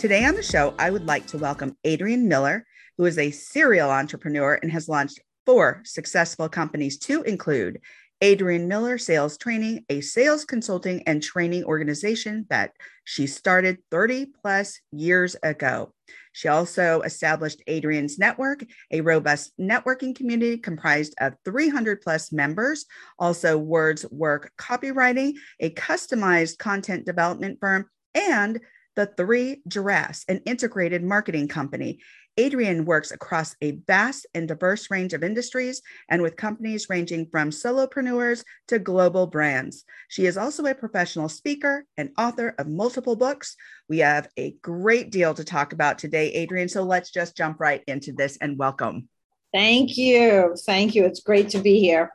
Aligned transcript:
Today 0.00 0.24
on 0.24 0.34
the 0.34 0.42
show, 0.42 0.72
I 0.78 0.88
would 0.88 1.04
like 1.04 1.26
to 1.26 1.36
welcome 1.36 1.76
Adrian 1.84 2.26
Miller, 2.26 2.64
who 2.96 3.04
is 3.04 3.18
a 3.18 3.30
serial 3.30 3.90
entrepreneur 3.90 4.58
and 4.62 4.72
has 4.72 4.88
launched 4.88 5.20
four 5.44 5.82
successful 5.84 6.48
companies 6.48 6.96
to 7.00 7.20
include 7.24 7.82
Adrian 8.22 8.66
Miller 8.66 8.96
Sales 8.96 9.36
Training, 9.36 9.84
a 9.90 10.00
sales 10.00 10.46
consulting 10.46 11.02
and 11.06 11.22
training 11.22 11.64
organization 11.64 12.46
that 12.48 12.70
she 13.04 13.26
started 13.26 13.76
30 13.90 14.28
plus 14.40 14.80
years 14.90 15.36
ago. 15.42 15.92
She 16.32 16.48
also 16.48 17.02
established 17.02 17.62
Adrian's 17.66 18.18
Network, 18.18 18.64
a 18.90 19.02
robust 19.02 19.52
networking 19.60 20.16
community 20.16 20.56
comprised 20.56 21.14
of 21.20 21.34
300 21.44 22.00
plus 22.00 22.32
members. 22.32 22.86
Also, 23.18 23.58
Words 23.58 24.06
Work 24.10 24.50
Copywriting, 24.56 25.34
a 25.60 25.68
customized 25.68 26.56
content 26.56 27.04
development 27.04 27.58
firm, 27.60 27.84
and 28.14 28.60
the 29.00 29.06
Three 29.16 29.62
Giraffes, 29.66 30.26
an 30.28 30.42
integrated 30.44 31.02
marketing 31.02 31.48
company. 31.48 32.00
Adrian 32.36 32.84
works 32.84 33.10
across 33.10 33.56
a 33.62 33.72
vast 33.86 34.26
and 34.34 34.46
diverse 34.46 34.90
range 34.90 35.14
of 35.14 35.24
industries 35.24 35.80
and 36.10 36.20
with 36.20 36.36
companies 36.36 36.88
ranging 36.90 37.26
from 37.30 37.48
solopreneurs 37.48 38.44
to 38.68 38.78
global 38.78 39.26
brands. 39.26 39.84
She 40.08 40.26
is 40.26 40.36
also 40.36 40.66
a 40.66 40.74
professional 40.74 41.30
speaker 41.30 41.86
and 41.96 42.10
author 42.18 42.54
of 42.58 42.68
multiple 42.68 43.16
books. 43.16 43.56
We 43.88 43.98
have 43.98 44.28
a 44.38 44.54
great 44.62 45.10
deal 45.10 45.32
to 45.32 45.44
talk 45.44 45.72
about 45.72 45.98
today, 45.98 46.30
Adrian. 46.32 46.68
So 46.68 46.82
let's 46.82 47.10
just 47.10 47.36
jump 47.36 47.58
right 47.58 47.82
into 47.86 48.12
this 48.12 48.36
and 48.36 48.58
welcome. 48.58 49.08
Thank 49.52 49.96
you. 49.96 50.56
Thank 50.66 50.94
you. 50.94 51.06
It's 51.06 51.20
great 51.20 51.48
to 51.50 51.58
be 51.58 51.80
here. 51.80 52.12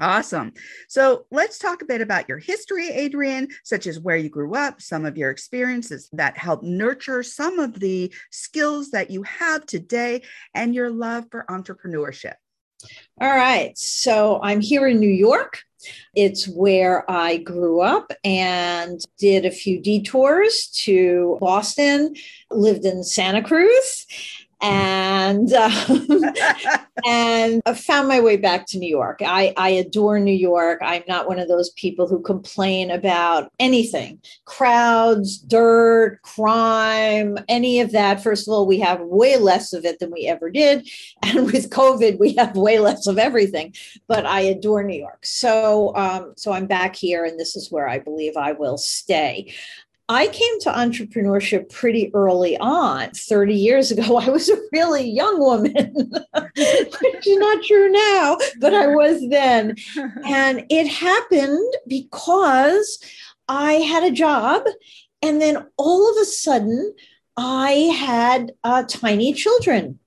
Awesome. 0.00 0.52
So 0.88 1.26
let's 1.30 1.58
talk 1.58 1.82
a 1.82 1.86
bit 1.86 2.00
about 2.00 2.28
your 2.28 2.38
history, 2.38 2.88
Adrian, 2.88 3.48
such 3.64 3.86
as 3.86 3.98
where 3.98 4.16
you 4.16 4.28
grew 4.28 4.54
up, 4.54 4.80
some 4.80 5.04
of 5.04 5.16
your 5.16 5.30
experiences 5.30 6.08
that 6.12 6.38
helped 6.38 6.62
nurture 6.62 7.22
some 7.22 7.58
of 7.58 7.78
the 7.80 8.12
skills 8.30 8.90
that 8.90 9.10
you 9.10 9.24
have 9.24 9.66
today, 9.66 10.22
and 10.54 10.74
your 10.74 10.90
love 10.90 11.24
for 11.30 11.44
entrepreneurship. 11.50 12.34
All 13.20 13.28
right. 13.28 13.76
So 13.76 14.40
I'm 14.42 14.60
here 14.60 14.86
in 14.86 15.00
New 15.00 15.08
York. 15.10 15.62
It's 16.14 16.46
where 16.46 17.08
I 17.10 17.38
grew 17.38 17.80
up 17.80 18.12
and 18.24 19.00
did 19.18 19.44
a 19.44 19.50
few 19.50 19.80
detours 19.80 20.68
to 20.84 21.38
Boston, 21.40 22.14
lived 22.50 22.84
in 22.84 23.04
Santa 23.04 23.42
Cruz, 23.42 24.06
and 24.60 25.52
um, 25.52 26.08
and 27.06 27.62
I 27.64 27.74
found 27.74 28.08
my 28.08 28.20
way 28.20 28.36
back 28.36 28.66
to 28.68 28.78
New 28.78 28.88
York. 28.88 29.20
I, 29.24 29.52
I 29.56 29.70
adore 29.70 30.18
New 30.18 30.34
York. 30.34 30.80
I'm 30.82 31.04
not 31.06 31.28
one 31.28 31.38
of 31.38 31.48
those 31.48 31.70
people 31.70 32.08
who 32.08 32.20
complain 32.20 32.90
about 32.90 33.52
anything 33.60 34.20
crowds, 34.46 35.38
dirt, 35.38 36.20
crime, 36.22 37.38
any 37.48 37.80
of 37.80 37.92
that. 37.92 38.22
First 38.22 38.48
of 38.48 38.52
all, 38.52 38.66
we 38.66 38.80
have 38.80 39.00
way 39.00 39.36
less 39.36 39.72
of 39.72 39.84
it 39.84 40.00
than 40.00 40.10
we 40.10 40.26
ever 40.26 40.50
did. 40.50 40.88
And 41.28 41.46
with 41.46 41.70
COVID, 41.70 42.18
we 42.18 42.34
have 42.34 42.56
way 42.56 42.78
less 42.78 43.06
of 43.06 43.18
everything. 43.18 43.74
But 44.06 44.24
I 44.24 44.40
adore 44.40 44.82
New 44.82 44.98
York. 44.98 45.26
So, 45.26 45.94
um, 45.94 46.32
so 46.36 46.52
I'm 46.52 46.66
back 46.66 46.96
here, 46.96 47.24
and 47.24 47.38
this 47.38 47.54
is 47.54 47.70
where 47.70 47.86
I 47.86 47.98
believe 47.98 48.36
I 48.36 48.52
will 48.52 48.78
stay. 48.78 49.52
I 50.10 50.28
came 50.28 50.60
to 50.60 50.70
entrepreneurship 50.70 51.70
pretty 51.70 52.10
early 52.14 52.56
on. 52.58 53.10
30 53.10 53.54
years 53.54 53.90
ago, 53.90 54.16
I 54.18 54.30
was 54.30 54.48
a 54.48 54.56
really 54.72 55.08
young 55.08 55.38
woman, 55.38 55.72
which 55.74 57.26
is 57.26 57.38
not 57.38 57.62
true 57.64 57.90
now, 57.90 58.38
but 58.60 58.74
I 58.74 58.86
was 58.94 59.28
then. 59.28 59.76
And 60.24 60.64
it 60.70 60.86
happened 60.86 61.74
because 61.86 63.02
I 63.48 63.74
had 63.74 64.04
a 64.04 64.10
job. 64.10 64.64
And 65.22 65.40
then 65.40 65.66
all 65.76 66.10
of 66.10 66.16
a 66.20 66.24
sudden, 66.24 66.94
I 67.36 67.72
had 67.72 68.52
uh, 68.64 68.84
tiny 68.88 69.32
children. 69.32 69.98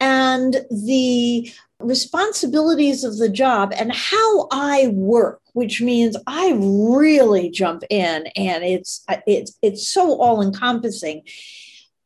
And 0.00 0.56
the 0.70 1.50
responsibilities 1.80 3.04
of 3.04 3.18
the 3.18 3.28
job 3.28 3.72
and 3.76 3.92
how 3.92 4.48
I 4.50 4.88
work, 4.88 5.40
which 5.52 5.80
means 5.80 6.16
I 6.26 6.52
really 6.56 7.50
jump 7.50 7.82
in 7.90 8.26
and 8.36 8.64
it's 8.64 9.04
it's 9.26 9.58
it's 9.62 9.86
so 9.86 10.20
all 10.20 10.42
encompassing. 10.42 11.22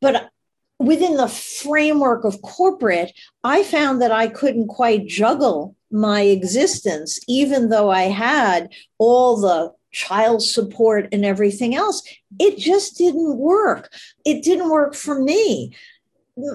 But 0.01 0.31
within 0.79 1.17
the 1.17 1.29
framework 1.29 2.25
of 2.25 2.43
corporate, 2.43 3.13
I 3.45 3.63
found 3.63 4.03
that 4.03 4.13
I 4.13 4.29
couldn't 4.29 4.69
quite 4.69 5.07
juggle 5.07 5.77
my 5.91 6.23
existence, 6.23 7.21
even 7.29 7.69
though 7.69 7.91
I 7.91 8.03
had 8.03 8.73
all 8.99 9.41
the 9.41 9.73
child 9.93 10.43
support 10.43 11.09
and 11.13 11.25
everything 11.25 11.75
else. 11.75 12.03
It 12.39 12.59
just 12.59 12.97
didn't 12.97 13.37
work. 13.37 13.93
It 14.25 14.43
didn't 14.43 14.71
work 14.71 14.95
for 14.95 15.21
me 15.21 15.75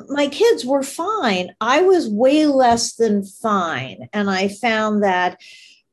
my 0.09 0.27
kids 0.27 0.65
were 0.65 0.83
fine. 0.83 1.55
I 1.61 1.81
was 1.81 2.09
way 2.09 2.45
less 2.45 2.95
than 2.95 3.23
fine. 3.23 4.09
And 4.13 4.29
I 4.29 4.47
found 4.47 5.03
that 5.03 5.41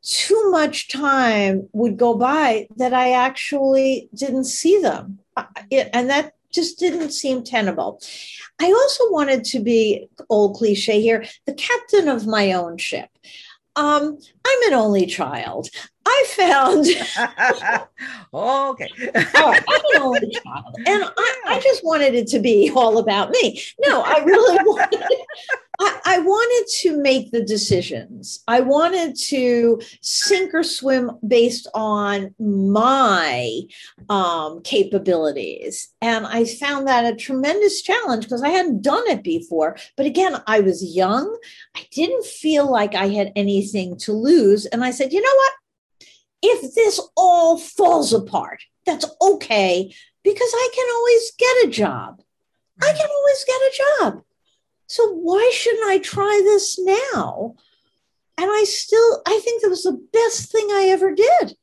too 0.03 0.51
much 0.51 0.89
time 0.89 1.69
would 1.73 1.97
go 1.97 2.15
by 2.15 2.69
that 2.77 2.93
I 2.93 3.13
actually 3.13 4.09
didn't 4.15 4.45
see 4.45 4.81
them. 4.81 5.19
And 5.71 6.11
that 6.11 6.33
just 6.53 6.79
didn't 6.79 7.13
seem 7.13 7.45
tenable. 7.45 8.01
I 8.61 8.67
also 8.67 9.11
wanted 9.11 9.45
to 9.45 9.61
be, 9.61 10.09
old 10.29 10.57
cliche 10.57 11.01
here, 11.01 11.25
the 11.47 11.55
captain 11.55 12.09
of 12.09 12.27
my 12.27 12.53
own 12.53 12.79
ship. 12.79 13.09
Um, 13.75 14.19
I'm 14.47 14.63
an 14.69 14.75
only 14.75 15.07
child. 15.07 15.71
I 16.05 16.25
found. 16.29 16.87
okay. 18.35 18.89
oh, 19.35 19.55
I'm 19.69 19.95
an 19.95 20.03
only 20.03 20.31
child, 20.31 20.77
and 20.87 21.05
I, 21.05 21.37
I, 21.47 21.61
just 21.61 21.85
wanted 21.85 22.15
it 22.15 22.27
to 22.29 22.39
be 22.39 22.73
all 22.75 22.99
about 22.99 23.31
me. 23.31 23.61
No, 23.87 24.03
I 24.03 24.19
really 24.25 24.59
wanted. 24.65 25.03
I, 25.81 26.01
I, 26.05 26.19
wanted 26.19 26.71
to 26.81 27.01
make 27.01 27.31
the 27.31 27.43
decisions. 27.43 28.43
I 28.49 28.61
wanted 28.61 29.17
to 29.29 29.81
sink 30.01 30.55
or 30.55 30.63
swim 30.63 31.13
based 31.27 31.69
on 31.75 32.35
my 32.39 33.61
um, 34.09 34.61
capabilities, 34.63 35.89
and 36.01 36.27
I 36.27 36.45
found 36.45 36.89
that 36.89 37.13
a 37.13 37.17
tremendous 37.17 37.81
challenge 37.83 38.25
because 38.25 38.43
I 38.43 38.49
hadn't 38.49 38.83
done 38.83 39.05
it 39.09 39.23
before. 39.23 39.77
But 39.97 40.07
again, 40.07 40.43
I 40.47 40.61
was 40.61 40.85
young. 40.85 41.37
I 41.77 41.87
didn't 41.93 42.27
feel 42.27 42.71
like 42.71 42.95
I 42.95 43.09
had 43.09 43.33
anything 43.37 43.97
to 43.99 44.13
lose, 44.13 44.67
and 44.67 44.85
I 44.85 44.91
said, 44.91 45.13
you 45.13 45.21
know 45.21 45.35
what? 45.37 45.53
If 46.43 46.75
this 46.75 47.01
all 47.17 47.57
falls 47.59 48.13
apart, 48.13 48.63
that's 48.85 49.07
okay 49.21 49.95
because 50.25 50.51
I 50.53 50.69
can 50.75 50.87
always 50.95 51.33
get 51.39 51.69
a 51.69 51.71
job. 51.71 52.23
I 52.81 52.93
can 52.93 53.09
always 53.09 53.45
get 53.45 53.55
a 53.55 53.79
job. 54.01 54.23
So 54.89 55.11
why 55.13 55.51
shouldn't 55.55 55.89
I 55.89 55.99
try 55.99 56.41
this 56.45 56.79
now? 56.79 57.55
And 58.37 58.51
I 58.51 58.65
still, 58.65 59.23
I 59.27 59.41
think 59.43 59.63
that 59.63 59.71
was 59.71 59.85
the 59.85 60.05
best 60.13 60.51
thing 60.51 60.67
I 60.71 60.89
ever 60.91 61.15
did. 61.15 61.57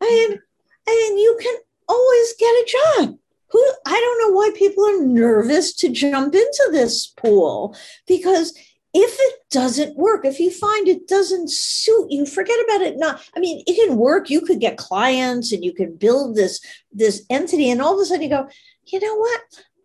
I 0.00 0.06
mean, 0.06 0.40
I 0.88 0.90
mean, 0.90 1.18
you 1.18 1.38
can 1.40 1.56
always 1.88 2.34
get 2.38 2.48
a 2.48 2.66
job. 2.66 3.18
Who 3.50 3.64
I 3.86 4.00
don't 4.00 4.18
know 4.20 4.36
why 4.36 4.50
people 4.54 4.84
are 4.84 5.06
nervous 5.06 5.74
to 5.74 5.88
jump 5.88 6.34
into 6.34 6.68
this 6.72 7.06
pool 7.06 7.76
because 8.06 8.52
if 8.94 9.16
it 9.18 9.40
doesn't 9.50 9.96
work, 9.96 10.24
if 10.24 10.38
you 10.38 10.52
find 10.52 10.86
it 10.86 11.08
doesn't 11.08 11.50
suit 11.50 12.06
you, 12.10 12.24
forget 12.24 12.58
about 12.64 12.80
it. 12.80 12.96
Not, 12.96 13.28
I 13.36 13.40
mean, 13.40 13.62
it 13.66 13.74
can 13.74 13.96
work. 13.96 14.30
You 14.30 14.40
could 14.40 14.60
get 14.60 14.78
clients 14.78 15.52
and 15.52 15.64
you 15.64 15.74
can 15.74 15.96
build 15.96 16.36
this 16.36 16.60
this 16.92 17.26
entity, 17.28 17.70
and 17.70 17.82
all 17.82 17.94
of 17.94 18.00
a 18.00 18.04
sudden 18.04 18.22
you 18.22 18.28
go, 18.28 18.48
you 18.86 19.00
know 19.00 19.16
what? 19.16 19.40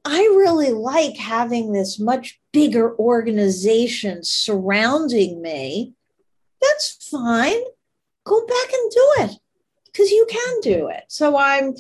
I 0.06 0.20
really 0.20 0.72
like 0.72 1.18
having 1.18 1.74
this 1.74 2.00
much 2.00 2.40
bigger 2.54 2.96
organization 2.98 4.24
surrounding 4.24 5.42
me. 5.42 5.94
That's 6.62 7.10
fine. 7.10 7.62
Go 8.26 8.46
back 8.46 8.74
and 8.74 8.92
do 8.92 9.14
it 9.18 9.40
because 9.86 10.12
you 10.12 10.26
can 10.30 10.62
do 10.62 10.88
it. 10.88 11.04
So 11.08 11.36
I'm 11.36 11.74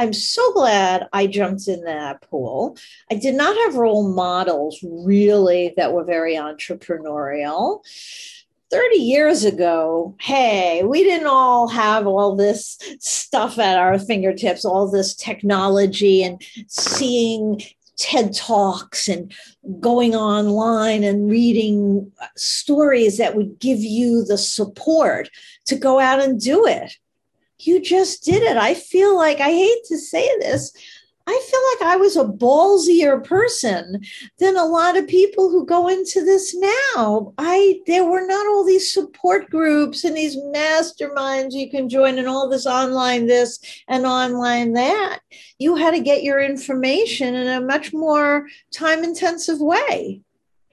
I'm 0.00 0.14
so 0.14 0.50
glad 0.54 1.08
I 1.12 1.26
jumped 1.26 1.68
in 1.68 1.84
that 1.84 2.22
pool. 2.22 2.78
I 3.10 3.16
did 3.16 3.34
not 3.34 3.54
have 3.54 3.74
role 3.74 4.08
models 4.08 4.82
really 4.82 5.74
that 5.76 5.92
were 5.92 6.04
very 6.04 6.36
entrepreneurial. 6.36 7.84
30 8.70 8.96
years 8.96 9.44
ago, 9.44 10.16
hey, 10.18 10.82
we 10.84 11.04
didn't 11.04 11.26
all 11.26 11.68
have 11.68 12.06
all 12.06 12.34
this 12.34 12.78
stuff 12.98 13.58
at 13.58 13.76
our 13.76 13.98
fingertips, 13.98 14.64
all 14.64 14.90
this 14.90 15.14
technology 15.14 16.22
and 16.22 16.40
seeing 16.66 17.60
TED 17.98 18.34
Talks 18.34 19.06
and 19.06 19.30
going 19.80 20.14
online 20.14 21.04
and 21.04 21.30
reading 21.30 22.10
stories 22.36 23.18
that 23.18 23.36
would 23.36 23.58
give 23.58 23.80
you 23.80 24.24
the 24.24 24.38
support 24.38 25.28
to 25.66 25.76
go 25.76 25.98
out 25.98 26.22
and 26.22 26.40
do 26.40 26.66
it. 26.66 26.96
You 27.66 27.80
just 27.80 28.24
did 28.24 28.42
it. 28.42 28.56
I 28.56 28.74
feel 28.74 29.16
like, 29.16 29.40
I 29.40 29.50
hate 29.50 29.84
to 29.86 29.98
say 29.98 30.28
this, 30.38 30.72
I 31.26 31.48
feel 31.48 31.86
like 31.86 31.92
I 31.92 31.96
was 31.96 32.16
a 32.16 32.24
ballsier 32.24 33.22
person 33.22 34.00
than 34.38 34.56
a 34.56 34.64
lot 34.64 34.96
of 34.96 35.06
people 35.06 35.48
who 35.48 35.64
go 35.64 35.86
into 35.86 36.24
this 36.24 36.56
now. 36.56 37.32
I 37.38 37.80
there 37.86 38.04
were 38.04 38.26
not 38.26 38.46
all 38.46 38.64
these 38.64 38.92
support 38.92 39.48
groups 39.48 40.02
and 40.02 40.16
these 40.16 40.36
masterminds 40.36 41.52
you 41.52 41.70
can 41.70 41.88
join 41.88 42.18
and 42.18 42.26
all 42.26 42.48
this 42.48 42.66
online 42.66 43.26
this 43.26 43.60
and 43.86 44.06
online 44.06 44.72
that. 44.72 45.20
You 45.58 45.76
had 45.76 45.92
to 45.92 46.00
get 46.00 46.24
your 46.24 46.40
information 46.40 47.36
in 47.36 47.46
a 47.46 47.64
much 47.64 47.92
more 47.92 48.48
time 48.74 49.04
intensive 49.04 49.60
way. 49.60 50.22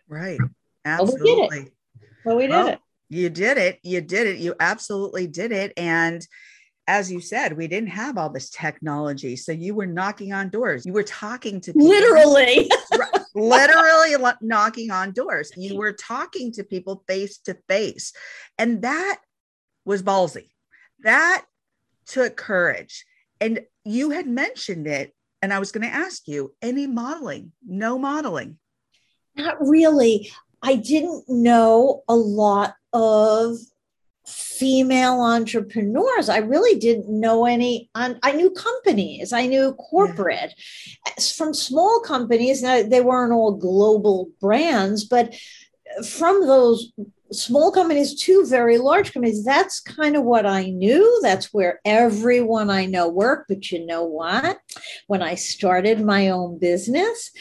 Right. 0.07 0.39
Absolutely. 0.85 1.71
Well, 2.25 2.37
we 2.37 2.47
did 2.47 2.55
it. 2.55 2.59
We 2.59 2.63
did 2.63 2.63
well, 2.63 2.67
it. 2.69 2.79
You 3.09 3.29
did 3.29 3.57
it. 3.57 3.79
You 3.83 4.01
did 4.01 4.27
it. 4.27 4.39
You 4.39 4.55
absolutely 4.59 5.27
did 5.27 5.51
it. 5.51 5.73
And 5.77 6.25
as 6.87 7.11
you 7.11 7.19
said, 7.19 7.57
we 7.57 7.67
didn't 7.67 7.89
have 7.89 8.17
all 8.17 8.29
this 8.29 8.49
technology. 8.49 9.35
So 9.35 9.51
you 9.51 9.75
were 9.75 9.85
knocking 9.85 10.31
on 10.31 10.49
doors. 10.49 10.85
You 10.85 10.93
were 10.93 11.03
talking 11.03 11.59
to 11.61 11.73
people. 11.73 11.89
Literally. 11.89 12.69
literally 13.35 14.15
knocking 14.41 14.89
on 14.89 15.11
doors. 15.11 15.51
You 15.57 15.77
were 15.77 15.91
talking 15.91 16.53
to 16.53 16.63
people 16.63 17.03
face 17.05 17.39
to 17.39 17.57
face. 17.67 18.13
And 18.57 18.81
that 18.83 19.19
was 19.85 20.01
ballsy. 20.01 20.49
That 21.03 21.43
took 22.07 22.37
courage. 22.37 23.05
And 23.41 23.61
you 23.83 24.11
had 24.11 24.27
mentioned 24.27 24.87
it. 24.87 25.13
And 25.41 25.53
I 25.53 25.59
was 25.59 25.71
going 25.71 25.87
to 25.87 25.93
ask 25.93 26.27
you 26.27 26.55
any 26.61 26.87
modeling? 26.87 27.51
No 27.67 27.99
modeling. 27.99 28.57
Not 29.35 29.57
really. 29.59 30.31
I 30.63 30.77
didn't 30.77 31.25
know 31.27 32.03
a 32.07 32.15
lot 32.15 32.73
of 32.91 33.57
female 34.59 35.21
entrepreneurs. 35.21 36.29
I 36.29 36.37
really 36.37 36.79
didn't 36.79 37.09
know 37.09 37.45
any. 37.45 37.89
I 37.95 38.31
knew 38.33 38.51
companies, 38.51 39.33
I 39.33 39.47
knew 39.47 39.73
corporate 39.73 40.53
yeah. 40.85 41.13
from 41.35 41.53
small 41.53 42.01
companies. 42.01 42.61
Now, 42.61 42.83
they 42.83 43.01
weren't 43.01 43.33
all 43.33 43.53
global 43.53 44.29
brands, 44.39 45.03
but 45.05 45.33
uh, 45.97 46.03
from 46.03 46.45
those 46.47 46.91
small 47.31 47.71
companies 47.71 48.15
to 48.23 48.45
very 48.45 48.77
large 48.77 49.13
companies, 49.13 49.43
that's 49.43 49.79
kind 49.79 50.15
of 50.15 50.23
what 50.23 50.45
I 50.45 50.69
knew. 50.69 51.19
That's 51.21 51.53
where 51.53 51.79
everyone 51.83 52.69
I 52.69 52.85
know 52.85 53.09
worked. 53.09 53.49
But 53.49 53.71
you 53.71 53.85
know 53.85 54.03
what? 54.03 54.59
When 55.07 55.21
I 55.21 55.35
started 55.35 56.01
my 56.01 56.29
own 56.29 56.57
business, 56.59 57.31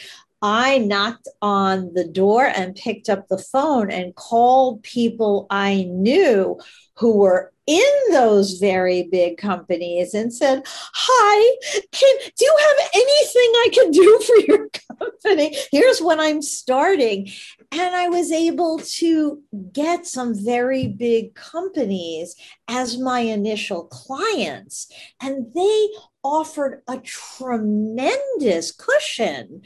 I 0.41 0.77
knocked 0.77 1.27
on 1.41 1.93
the 1.93 2.07
door 2.07 2.45
and 2.45 2.75
picked 2.75 3.09
up 3.09 3.27
the 3.27 3.37
phone 3.37 3.89
and 3.89 4.15
called 4.15 4.83
people 4.83 5.47
I 5.49 5.85
knew 5.89 6.59
who 6.95 7.17
were 7.17 7.53
in 7.65 7.83
those 8.11 8.53
very 8.53 9.03
big 9.11 9.37
companies 9.37 10.13
and 10.13 10.33
said, 10.33 10.63
Hi, 10.65 11.57
can, 11.91 12.15
do 12.35 12.45
you 12.45 12.57
have 12.59 12.89
anything 12.93 13.51
I 13.55 13.69
can 13.73 13.91
do 13.91 14.19
for 14.25 14.35
your 14.47 14.69
company? 14.99 15.57
Here's 15.71 15.99
what 15.99 16.19
I'm 16.19 16.41
starting. 16.41 17.29
And 17.71 17.95
I 17.95 18.07
was 18.07 18.31
able 18.31 18.79
to 18.79 19.41
get 19.73 20.05
some 20.05 20.33
very 20.33 20.87
big 20.87 21.35
companies 21.35 22.35
as 22.69 22.97
my 22.97 23.19
initial 23.19 23.85
clients, 23.85 24.89
and 25.21 25.51
they 25.53 25.89
offered 26.23 26.81
a 26.87 26.97
tremendous 26.99 28.71
cushion 28.71 29.63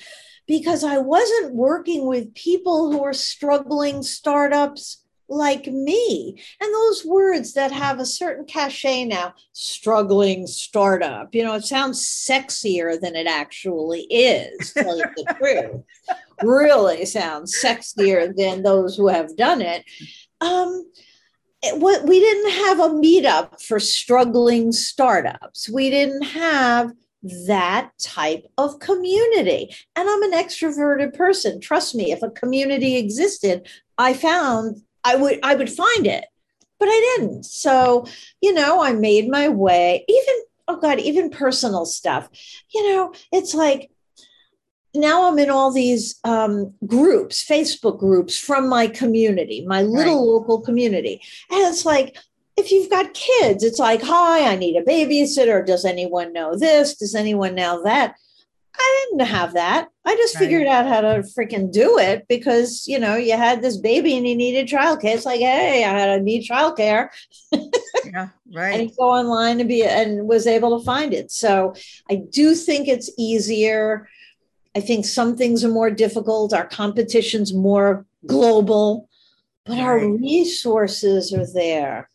because 0.47 0.83
I 0.83 0.97
wasn't 0.97 1.55
working 1.55 2.07
with 2.07 2.35
people 2.35 2.91
who 2.91 2.99
were 2.99 3.13
struggling 3.13 4.03
startups 4.03 5.01
like 5.31 5.65
me. 5.65 6.41
And 6.59 6.73
those 6.73 7.05
words 7.05 7.53
that 7.53 7.71
have 7.71 7.99
a 7.99 8.05
certain 8.05 8.45
cachet 8.45 9.05
now, 9.05 9.33
struggling 9.53 10.45
startup, 10.45 11.33
you 11.33 11.43
know, 11.43 11.55
it 11.55 11.63
sounds 11.63 12.05
sexier 12.05 12.99
than 12.99 13.15
it 13.15 13.27
actually 13.27 14.01
is, 14.01 14.73
tell 14.73 14.97
you 14.97 15.05
the 15.15 15.35
truth. 15.39 16.17
Really 16.43 17.05
sounds 17.05 17.57
sexier 17.63 18.35
than 18.35 18.63
those 18.63 18.97
who 18.97 19.07
have 19.07 19.37
done 19.37 19.61
it. 19.61 19.85
Um, 20.41 20.91
it, 21.63 21.79
we 21.79 22.19
didn't 22.19 22.51
have 22.65 22.79
a 22.79 22.89
meetup 22.89 23.61
for 23.61 23.79
struggling 23.79 24.71
startups. 24.71 25.69
We 25.69 25.89
didn't 25.89 26.23
have 26.23 26.91
that 27.23 27.91
type 27.99 28.45
of 28.57 28.79
community. 28.79 29.75
And 29.95 30.09
I'm 30.09 30.23
an 30.23 30.33
extroverted 30.33 31.13
person. 31.13 31.59
Trust 31.59 31.95
me, 31.95 32.11
if 32.11 32.23
a 32.23 32.29
community 32.29 32.97
existed, 32.97 33.67
I 33.97 34.13
found 34.13 34.81
I 35.03 35.15
would 35.15 35.39
I 35.43 35.55
would 35.55 35.71
find 35.71 36.07
it. 36.07 36.25
But 36.79 36.89
I 36.89 37.15
didn't. 37.17 37.43
So, 37.45 38.07
you 38.41 38.53
know, 38.53 38.81
I 38.81 38.93
made 38.93 39.29
my 39.29 39.49
way, 39.49 40.03
even 40.07 40.35
oh 40.67 40.77
god, 40.77 40.99
even 40.99 41.29
personal 41.29 41.85
stuff. 41.85 42.27
You 42.73 42.89
know, 42.89 43.13
it's 43.31 43.53
like 43.53 43.91
now 44.93 45.29
I'm 45.29 45.39
in 45.39 45.49
all 45.49 45.71
these 45.71 46.19
um, 46.23 46.73
groups, 46.85 47.45
Facebook 47.47 47.99
groups 47.99 48.37
from 48.37 48.67
my 48.67 48.87
community, 48.87 49.65
my 49.65 49.83
little 49.83 50.17
right. 50.17 50.31
local 50.33 50.61
community. 50.61 51.21
And 51.49 51.61
it's 51.61 51.85
like, 51.85 52.17
if 52.57 52.71
you've 52.71 52.89
got 52.89 53.13
kids, 53.13 53.63
it's 53.63 53.79
like, 53.79 54.01
hi, 54.01 54.51
I 54.51 54.55
need 54.55 54.77
a 54.77 54.83
babysitter. 54.83 55.65
Does 55.65 55.85
anyone 55.85 56.33
know 56.33 56.57
this? 56.57 56.95
Does 56.95 57.15
anyone 57.15 57.55
know 57.55 57.83
that? 57.83 58.15
I 58.77 59.05
didn't 59.09 59.27
have 59.27 59.53
that. 59.53 59.89
I 60.05 60.15
just 60.15 60.35
right. 60.35 60.41
figured 60.41 60.67
out 60.67 60.87
how 60.87 61.01
to 61.01 61.23
freaking 61.37 61.71
do 61.71 61.97
it 61.97 62.27
because, 62.27 62.87
you 62.87 62.99
know, 62.99 63.15
you 63.15 63.37
had 63.37 63.61
this 63.61 63.77
baby 63.77 64.17
and 64.17 64.27
you 64.27 64.35
needed 64.35 64.67
childcare. 64.67 65.15
It's 65.15 65.25
like, 65.25 65.39
hey, 65.39 65.83
I 65.83 65.89
had 65.89 66.09
a 66.09 66.23
need 66.23 66.47
childcare. 66.47 67.09
yeah, 68.05 68.29
right. 68.53 68.79
and 68.79 68.91
go 68.97 69.09
online 69.09 69.59
and 69.59 69.69
be 69.69 69.83
and 69.83 70.27
was 70.27 70.47
able 70.47 70.79
to 70.79 70.85
find 70.85 71.13
it. 71.13 71.31
So 71.31 71.75
I 72.09 72.15
do 72.15 72.55
think 72.55 72.87
it's 72.87 73.11
easier. 73.17 74.09
I 74.75 74.79
think 74.79 75.05
some 75.05 75.35
things 75.35 75.63
are 75.63 75.69
more 75.69 75.91
difficult. 75.91 76.53
Our 76.53 76.65
competition's 76.65 77.53
more 77.53 78.05
global, 78.25 79.09
but 79.65 79.73
right. 79.73 79.81
our 79.81 80.09
resources 80.09 81.33
are 81.33 81.51
there. 81.53 82.09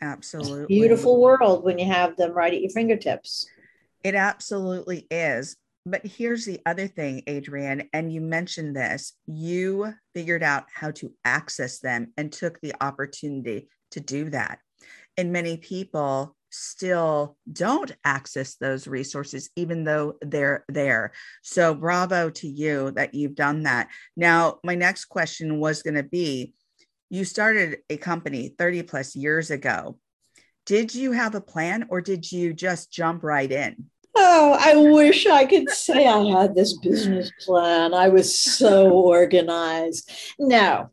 Absolutely. 0.00 0.66
beautiful 0.66 1.20
world 1.20 1.64
when 1.64 1.78
you 1.78 1.86
have 1.86 2.16
them 2.16 2.32
right 2.32 2.54
at 2.54 2.60
your 2.60 2.70
fingertips. 2.70 3.46
It 4.02 4.14
absolutely 4.14 5.06
is. 5.10 5.56
But 5.86 6.06
here's 6.06 6.44
the 6.44 6.60
other 6.66 6.86
thing, 6.86 7.22
Adrian, 7.26 7.88
and 7.92 8.12
you 8.12 8.20
mentioned 8.20 8.76
this 8.76 9.14
you 9.26 9.94
figured 10.14 10.42
out 10.42 10.64
how 10.72 10.90
to 10.92 11.12
access 11.24 11.78
them 11.80 12.12
and 12.16 12.30
took 12.30 12.60
the 12.60 12.74
opportunity 12.80 13.68
to 13.92 14.00
do 14.00 14.30
that. 14.30 14.58
And 15.16 15.32
many 15.32 15.56
people 15.56 16.36
still 16.50 17.36
don't 17.50 17.92
access 18.04 18.56
those 18.56 18.86
resources, 18.86 19.50
even 19.56 19.84
though 19.84 20.14
they're 20.20 20.64
there. 20.68 21.12
So, 21.42 21.74
bravo 21.74 22.30
to 22.30 22.48
you 22.48 22.90
that 22.92 23.14
you've 23.14 23.34
done 23.34 23.62
that. 23.64 23.88
Now, 24.16 24.58
my 24.64 24.74
next 24.74 25.06
question 25.06 25.60
was 25.60 25.82
going 25.82 25.94
to 25.94 26.02
be 26.02 26.54
you 27.10 27.24
started 27.24 27.78
a 27.90 27.96
company 27.96 28.54
30 28.56 28.84
plus 28.84 29.14
years 29.14 29.50
ago. 29.50 29.98
Did 30.64 30.94
you 30.94 31.12
have 31.12 31.34
a 31.34 31.40
plan 31.40 31.86
or 31.90 32.00
did 32.00 32.30
you 32.30 32.54
just 32.54 32.92
jump 32.92 33.24
right 33.24 33.50
in? 33.50 33.90
Oh, 34.14 34.56
I 34.58 34.76
wish 34.76 35.26
I 35.26 35.44
could 35.44 35.68
say 35.70 36.06
I 36.06 36.40
had 36.40 36.54
this 36.54 36.76
business 36.78 37.30
plan. 37.44 37.94
I 37.94 38.08
was 38.08 38.38
so 38.38 38.90
organized. 38.90 40.10
No, 40.38 40.90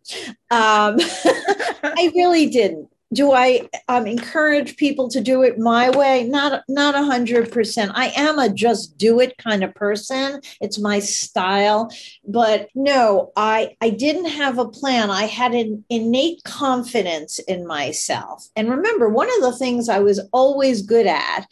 um, 0.50 0.98
I 1.00 2.12
really 2.16 2.50
didn't 2.50 2.90
do 3.14 3.32
I 3.32 3.70
um, 3.88 4.06
encourage 4.06 4.76
people 4.76 5.08
to 5.10 5.22
do 5.22 5.44
it 5.44 5.58
my 5.58 5.90
way? 5.90 6.26
Not 6.26 6.64
not 6.68 6.96
a 6.96 7.04
hundred 7.04 7.52
percent. 7.52 7.92
I 7.96 8.08
am 8.16 8.38
a 8.38 8.50
just 8.50 8.98
do 8.98 9.20
it 9.20 9.38
kind 9.38 9.64
of 9.64 9.74
person. 9.74 10.42
It's 10.60 10.78
my 10.78 11.00
style, 11.00 11.90
but 12.28 12.70
no, 12.76 13.32
I 13.38 13.76
I 13.82 13.92
didn't 13.92 14.30
have 14.30 14.58
a 14.58 14.68
plan. 14.68 15.10
I 15.10 15.26
had 15.26 15.54
an 15.54 15.86
innate 15.90 16.44
confidence 16.44 17.40
in 17.40 17.66
myself. 17.66 18.48
And 18.56 18.70
remember, 18.70 19.08
one 19.08 19.30
of 19.36 19.42
the 19.42 19.58
things 19.58 19.88
I 19.88 20.00
was 20.00 20.20
always 20.32 20.82
good 20.82 21.08
at 21.08 21.48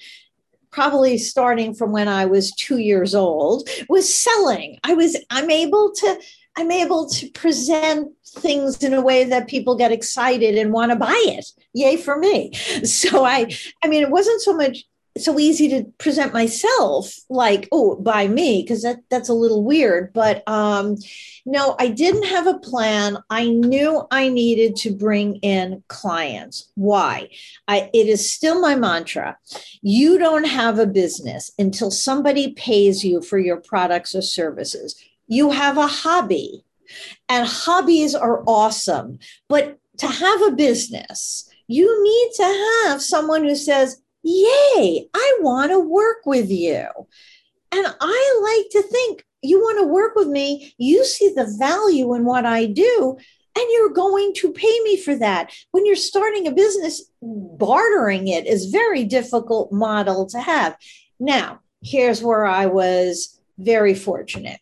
probably 0.76 1.18
starting 1.18 1.74
from 1.74 1.94
when 1.94 2.10
I 2.10 2.26
was 2.26 2.52
two 2.52 2.80
years 2.80 3.16
old, 3.16 3.70
was 3.88 4.14
selling. 4.14 4.78
I 4.84 4.94
was, 4.94 5.16
I'm 5.30 5.50
able 5.50 5.94
to, 5.94 6.20
I'm 6.58 6.72
able 6.72 7.10
to 7.10 7.30
present 7.32 8.12
things 8.26 8.84
in 8.84 8.94
a 8.94 9.02
way 9.02 9.26
that 9.26 9.48
people 9.48 9.76
get 9.76 9.92
excited 9.92 10.58
and 10.58 10.72
want 10.72 10.92
to 10.92 10.96
buy 10.96 11.22
it. 11.28 11.46
Yay 11.74 11.98
for 11.98 12.18
me. 12.18 12.52
So 12.86 13.26
I 13.26 13.52
I 13.84 13.88
mean 13.88 14.04
it 14.04 14.10
wasn't 14.10 14.42
so 14.42 14.56
much 14.56 14.86
so 15.18 15.40
easy 15.40 15.70
to 15.70 15.86
present 15.98 16.34
myself 16.34 17.16
like 17.30 17.70
oh 17.72 17.96
by 17.96 18.28
me 18.28 18.62
because 18.62 18.84
that 18.84 18.98
that's 19.10 19.30
a 19.30 19.34
little 19.34 19.64
weird 19.64 20.12
but 20.12 20.46
um 20.48 20.98
no 21.46 21.74
i 21.80 21.88
didn't 21.88 22.26
have 22.26 22.48
a 22.48 22.60
plan. 22.60 23.18
I 23.30 23.48
knew 23.48 24.06
i 24.12 24.28
needed 24.28 24.76
to 24.78 24.94
bring 24.94 25.38
in 25.38 25.84
clients. 25.88 26.70
Why? 26.76 27.30
I 27.68 27.90
it 27.94 28.08
is 28.08 28.32
still 28.32 28.60
my 28.60 28.76
mantra. 28.76 29.38
You 29.82 30.18
don't 30.18 30.46
have 30.46 30.80
a 30.80 30.88
business 30.88 31.52
until 31.58 31.92
somebody 31.92 32.54
pays 32.54 33.04
you 33.04 33.22
for 33.22 33.40
your 33.40 33.58
products 33.58 34.16
or 34.16 34.22
services 34.22 34.96
you 35.28 35.52
have 35.52 35.78
a 35.78 35.88
hobby 35.88 36.64
and 37.30 37.48
hobbies 37.48 38.16
are 38.16 38.44
awesome 38.46 39.20
but 39.48 39.78
to 39.98 40.08
have 40.08 40.42
a 40.44 40.52
business 40.52 41.50
you 41.68 42.04
need 42.04 42.32
to 42.36 42.86
have 42.86 43.02
someone 43.02 43.44
who 43.44 43.56
says 43.56 44.02
Yay, 44.28 45.08
I 45.14 45.38
want 45.42 45.72
to 45.72 45.80
work 45.80 46.26
with 46.26 46.50
you. 46.50 46.88
And 47.72 47.86
I 48.02 48.62
like 48.64 48.72
to 48.72 48.90
think 48.90 49.24
you 49.44 49.60
want 49.60 49.78
to 49.80 49.86
work 49.86 50.16
with 50.16 50.28
me. 50.28 50.74
You 50.80 51.06
see 51.06 51.32
the 51.32 51.54
value 51.60 52.16
in 52.16 52.26
what 52.26 52.44
I 52.44 52.66
do, 52.66 53.18
and 53.56 53.66
you're 53.72 53.94
going 53.94 54.34
to 54.38 54.52
pay 54.52 54.80
me 54.84 54.98
for 54.98 55.16
that. 55.18 55.54
When 55.70 55.86
you're 55.86 55.96
starting 55.96 56.48
a 56.48 56.52
business, 56.52 57.04
bartering 57.22 58.28
it 58.28 58.48
is 58.48 58.72
very 58.72 59.04
difficult 59.04 59.72
model 59.72 60.26
to 60.28 60.40
have. 60.40 60.76
Now, 61.20 61.60
here's 61.84 62.24
where 62.24 62.48
I 62.48 62.66
was 62.66 63.40
very 63.60 63.94
fortunate. 63.94 64.60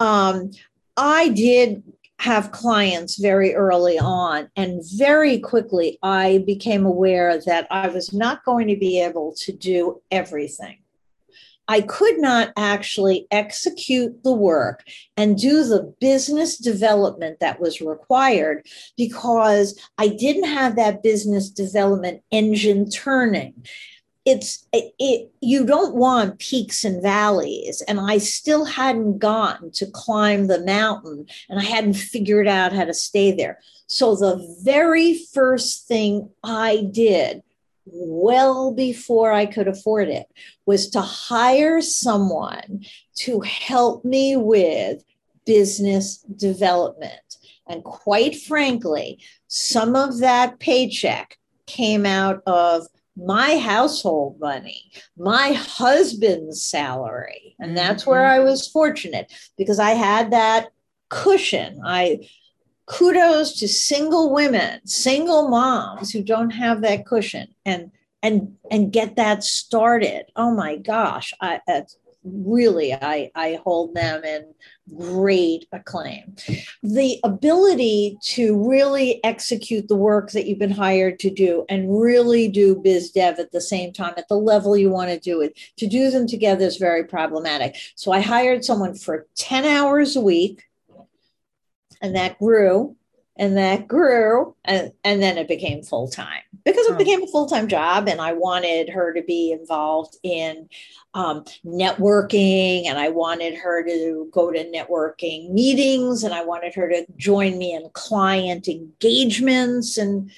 Um, 0.00 0.50
I 0.96 1.28
did 1.28 1.82
have 2.20 2.52
clients 2.52 3.16
very 3.16 3.54
early 3.54 3.98
on. 3.98 4.50
And 4.54 4.82
very 4.94 5.38
quickly, 5.38 5.98
I 6.02 6.44
became 6.46 6.84
aware 6.84 7.40
that 7.46 7.66
I 7.70 7.88
was 7.88 8.12
not 8.12 8.44
going 8.44 8.68
to 8.68 8.76
be 8.76 9.00
able 9.00 9.34
to 9.38 9.52
do 9.52 10.02
everything. 10.10 10.78
I 11.66 11.80
could 11.80 12.18
not 12.18 12.52
actually 12.58 13.26
execute 13.30 14.22
the 14.22 14.34
work 14.34 14.84
and 15.16 15.38
do 15.38 15.64
the 15.64 15.94
business 16.00 16.58
development 16.58 17.40
that 17.40 17.60
was 17.60 17.80
required 17.80 18.66
because 18.98 19.80
I 19.96 20.08
didn't 20.08 20.48
have 20.48 20.76
that 20.76 21.02
business 21.02 21.48
development 21.48 22.22
engine 22.30 22.90
turning 22.90 23.54
it's 24.24 24.66
it, 24.72 25.30
you 25.40 25.64
don't 25.64 25.94
want 25.94 26.38
peaks 26.38 26.84
and 26.84 27.02
valleys. 27.02 27.82
And 27.88 27.98
i 28.00 28.18
still 28.18 28.64
hadn't 28.64 29.18
gotten 29.18 29.70
to 29.72 29.86
climb 29.86 30.46
the 30.46 30.64
mountain 30.64 31.26
and 31.48 31.58
i 31.58 31.64
hadn't 31.64 31.94
figured 31.94 32.48
out 32.48 32.72
how 32.72 32.84
to 32.84 32.94
stay 32.94 33.32
there. 33.32 33.60
So 33.86 34.14
the 34.14 34.56
very 34.62 35.20
first 35.32 35.88
thing 35.88 36.30
i 36.44 36.88
did 36.92 37.42
well 37.86 38.72
before 38.72 39.32
i 39.32 39.46
could 39.46 39.66
afford 39.66 40.08
it 40.08 40.26
was 40.66 40.90
to 40.90 41.00
hire 41.00 41.80
someone 41.80 42.84
to 43.16 43.40
help 43.40 44.04
me 44.04 44.36
with 44.36 45.02
business 45.46 46.18
development. 46.18 47.38
And 47.66 47.82
quite 47.82 48.36
frankly 48.36 49.20
some 49.48 49.96
of 49.96 50.18
that 50.18 50.60
paycheck 50.60 51.38
came 51.66 52.04
out 52.04 52.42
of 52.46 52.86
my 53.16 53.58
household 53.58 54.38
money, 54.40 54.90
my 55.16 55.52
husband's 55.52 56.62
salary. 56.62 57.56
And 57.58 57.76
that's 57.76 58.06
where 58.06 58.22
mm-hmm. 58.22 58.40
I 58.40 58.44
was 58.44 58.68
fortunate 58.68 59.32
because 59.58 59.78
I 59.78 59.90
had 59.90 60.30
that 60.32 60.68
cushion. 61.08 61.80
I 61.84 62.28
kudos 62.86 63.58
to 63.60 63.68
single 63.68 64.32
women, 64.32 64.84
single 64.86 65.48
moms 65.48 66.10
who 66.10 66.22
don't 66.22 66.50
have 66.50 66.82
that 66.82 67.06
cushion 67.06 67.48
and 67.64 67.90
and 68.22 68.56
and 68.70 68.92
get 68.92 69.16
that 69.16 69.44
started. 69.44 70.24
Oh 70.36 70.54
my 70.54 70.76
gosh, 70.76 71.32
I, 71.40 71.60
really 72.24 72.92
I, 72.92 73.30
I 73.34 73.58
hold 73.64 73.94
them 73.94 74.24
in 74.24 74.54
great 74.96 75.66
acclaim. 75.72 76.34
The 76.82 77.18
ability 77.24 78.18
to 78.22 78.68
really 78.68 79.22
execute 79.24 79.88
the 79.88 79.96
work 79.96 80.32
that 80.32 80.46
you've 80.46 80.58
been 80.58 80.70
hired 80.70 81.18
to 81.20 81.30
do 81.30 81.64
and 81.68 82.00
really 82.00 82.48
do 82.48 82.76
biz 82.76 83.10
dev 83.10 83.38
at 83.38 83.52
the 83.52 83.60
same 83.60 83.92
time 83.92 84.14
at 84.16 84.28
the 84.28 84.36
level 84.36 84.76
you 84.76 84.90
want 84.90 85.10
to 85.10 85.18
do 85.18 85.40
it, 85.40 85.58
to 85.78 85.86
do 85.86 86.10
them 86.10 86.26
together 86.26 86.64
is 86.64 86.76
very 86.76 87.04
problematic. 87.04 87.76
So 87.94 88.12
I 88.12 88.20
hired 88.20 88.64
someone 88.64 88.94
for 88.94 89.26
10 89.36 89.64
hours 89.64 90.16
a 90.16 90.20
week 90.20 90.64
and 92.00 92.16
that 92.16 92.38
grew 92.38 92.96
and 93.40 93.56
that 93.56 93.88
grew 93.88 94.54
and, 94.66 94.92
and 95.02 95.22
then 95.22 95.38
it 95.38 95.48
became 95.48 95.82
full 95.82 96.08
time 96.08 96.42
because 96.62 96.86
it 96.86 96.92
oh. 96.92 96.98
became 96.98 97.22
a 97.22 97.26
full 97.26 97.46
time 97.46 97.68
job 97.68 98.06
and 98.06 98.20
I 98.20 98.34
wanted 98.34 98.90
her 98.90 99.14
to 99.14 99.22
be 99.22 99.50
involved 99.50 100.16
in 100.22 100.68
um, 101.14 101.44
networking 101.64 102.86
and 102.86 102.98
I 102.98 103.08
wanted 103.08 103.56
her 103.56 103.82
to 103.82 104.28
go 104.30 104.52
to 104.52 104.70
networking 104.70 105.52
meetings 105.52 106.22
and 106.22 106.34
I 106.34 106.44
wanted 106.44 106.74
her 106.74 106.86
to 106.90 107.06
join 107.16 107.56
me 107.56 107.74
in 107.74 107.88
client 107.94 108.68
engagements 108.68 109.96
and 109.96 110.30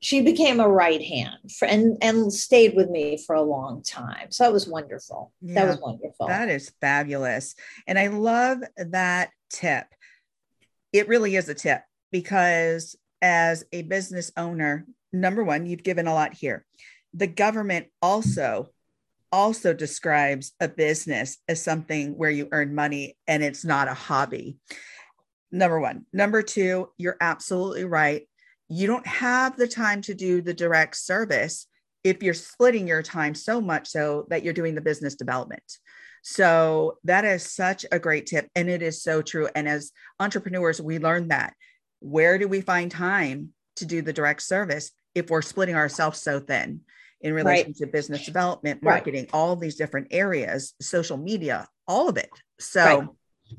she 0.00 0.20
became 0.20 0.60
a 0.60 0.68
right 0.68 1.00
hand 1.00 1.52
for, 1.58 1.66
and 1.66 1.96
and 2.02 2.30
stayed 2.32 2.74
with 2.74 2.90
me 2.90 3.16
for 3.16 3.34
a 3.34 3.42
long 3.42 3.82
time. 3.82 4.30
So 4.30 4.44
that 4.44 4.52
was 4.52 4.66
wonderful. 4.68 5.32
Yeah, 5.40 5.54
that 5.54 5.68
was 5.68 5.80
wonderful. 5.80 6.26
That 6.26 6.48
is 6.48 6.72
fabulous. 6.80 7.54
And 7.86 7.98
i 7.98 8.08
love 8.08 8.58
that 8.76 9.30
tip. 9.48 9.86
It 10.92 11.08
really 11.08 11.36
is 11.36 11.48
a 11.48 11.54
tip 11.54 11.82
because 12.12 12.96
as 13.20 13.64
a 13.72 13.82
business 13.82 14.30
owner, 14.36 14.86
number 15.12 15.42
one, 15.42 15.66
you've 15.66 15.82
given 15.82 16.06
a 16.06 16.14
lot 16.14 16.34
here. 16.34 16.64
The 17.14 17.26
government 17.26 17.86
also 18.00 18.68
also 19.32 19.72
describes 19.72 20.52
a 20.60 20.68
business 20.68 21.38
as 21.48 21.62
something 21.62 22.16
where 22.18 22.30
you 22.30 22.48
earn 22.52 22.74
money 22.74 23.16
and 23.26 23.42
it's 23.42 23.64
not 23.64 23.88
a 23.88 23.94
hobby. 23.94 24.58
Number 25.50 25.80
one. 25.80 26.04
Number 26.12 26.42
two, 26.42 26.90
you're 26.98 27.16
absolutely 27.20 27.84
right. 27.84 28.28
You 28.68 28.86
don't 28.86 29.06
have 29.06 29.56
the 29.56 29.68
time 29.68 30.02
to 30.02 30.14
do 30.14 30.42
the 30.42 30.54
direct 30.54 30.96
service 30.96 31.66
if 32.04 32.22
you're 32.22 32.34
splitting 32.34 32.86
your 32.86 33.02
time 33.02 33.34
so 33.34 33.60
much 33.60 33.88
so 33.88 34.26
that 34.28 34.42
you're 34.42 34.52
doing 34.52 34.74
the 34.74 34.80
business 34.80 35.14
development. 35.14 35.62
So 36.22 36.98
that 37.04 37.24
is 37.24 37.42
such 37.42 37.84
a 37.90 37.98
great 37.98 38.26
tip. 38.26 38.48
And 38.54 38.68
it 38.68 38.82
is 38.82 39.02
so 39.02 39.22
true. 39.22 39.48
And 39.54 39.68
as 39.68 39.92
entrepreneurs, 40.20 40.80
we 40.80 40.98
learn 40.98 41.28
that 41.28 41.54
where 42.02 42.38
do 42.38 42.48
we 42.48 42.60
find 42.60 42.90
time 42.90 43.50
to 43.76 43.86
do 43.86 44.02
the 44.02 44.12
direct 44.12 44.42
service 44.42 44.90
if 45.14 45.30
we're 45.30 45.42
splitting 45.42 45.74
ourselves 45.74 46.20
so 46.20 46.40
thin 46.40 46.80
in 47.20 47.32
relation 47.32 47.68
right. 47.68 47.76
to 47.76 47.86
business 47.86 48.24
development, 48.24 48.82
marketing, 48.82 49.22
right. 49.22 49.30
all 49.32 49.54
these 49.56 49.76
different 49.76 50.08
areas, 50.10 50.74
social 50.80 51.16
media, 51.16 51.68
all 51.86 52.08
of 52.08 52.16
it. 52.16 52.30
So, 52.58 52.84
right. 52.84 53.08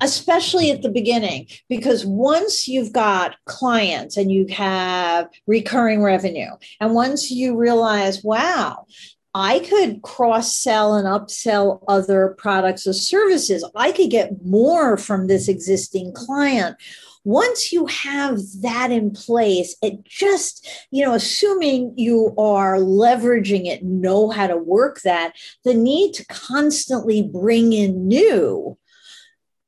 especially 0.02 0.72
at 0.72 0.82
the 0.82 0.90
beginning, 0.90 1.48
because 1.70 2.06
once 2.06 2.68
you've 2.68 2.92
got 2.92 3.36
clients 3.46 4.18
and 4.18 4.32
you 4.32 4.48
have 4.48 5.30
recurring 5.48 6.04
revenue, 6.04 6.52
and 6.82 6.94
once 6.94 7.32
you 7.32 7.58
realize, 7.58 8.24
wow, 8.24 8.86
I 9.34 9.60
could 9.60 10.02
cross 10.04 10.56
sell 10.56 10.96
and 10.96 11.08
upsell 11.08 11.84
other 11.88 12.36
products 12.38 12.86
or 12.86 12.94
services. 12.94 13.68
I 13.76 13.92
could 13.92 14.12
get 14.12 14.46
more 14.46 14.96
from 14.96 15.26
this 15.26 15.48
existing 15.48 16.14
client 16.14 16.76
once 17.24 17.72
you 17.72 17.86
have 17.86 18.40
that 18.62 18.92
in 18.92 19.12
place, 19.12 19.76
it 19.82 20.04
just, 20.04 20.68
you 20.92 21.04
know, 21.06 21.14
assuming 21.14 21.94
you 21.98 22.34
are 22.38 22.78
leveraging 22.78 23.66
it, 23.66 23.84
know 23.84 24.30
how 24.30 24.48
to 24.48 24.58
work 24.58 25.02
that, 25.02 25.34
the 25.64 25.74
need 25.74 26.14
to 26.14 26.26
constantly 26.26 27.22
bring 27.22 27.74
in 27.74 28.08
new. 28.08 28.78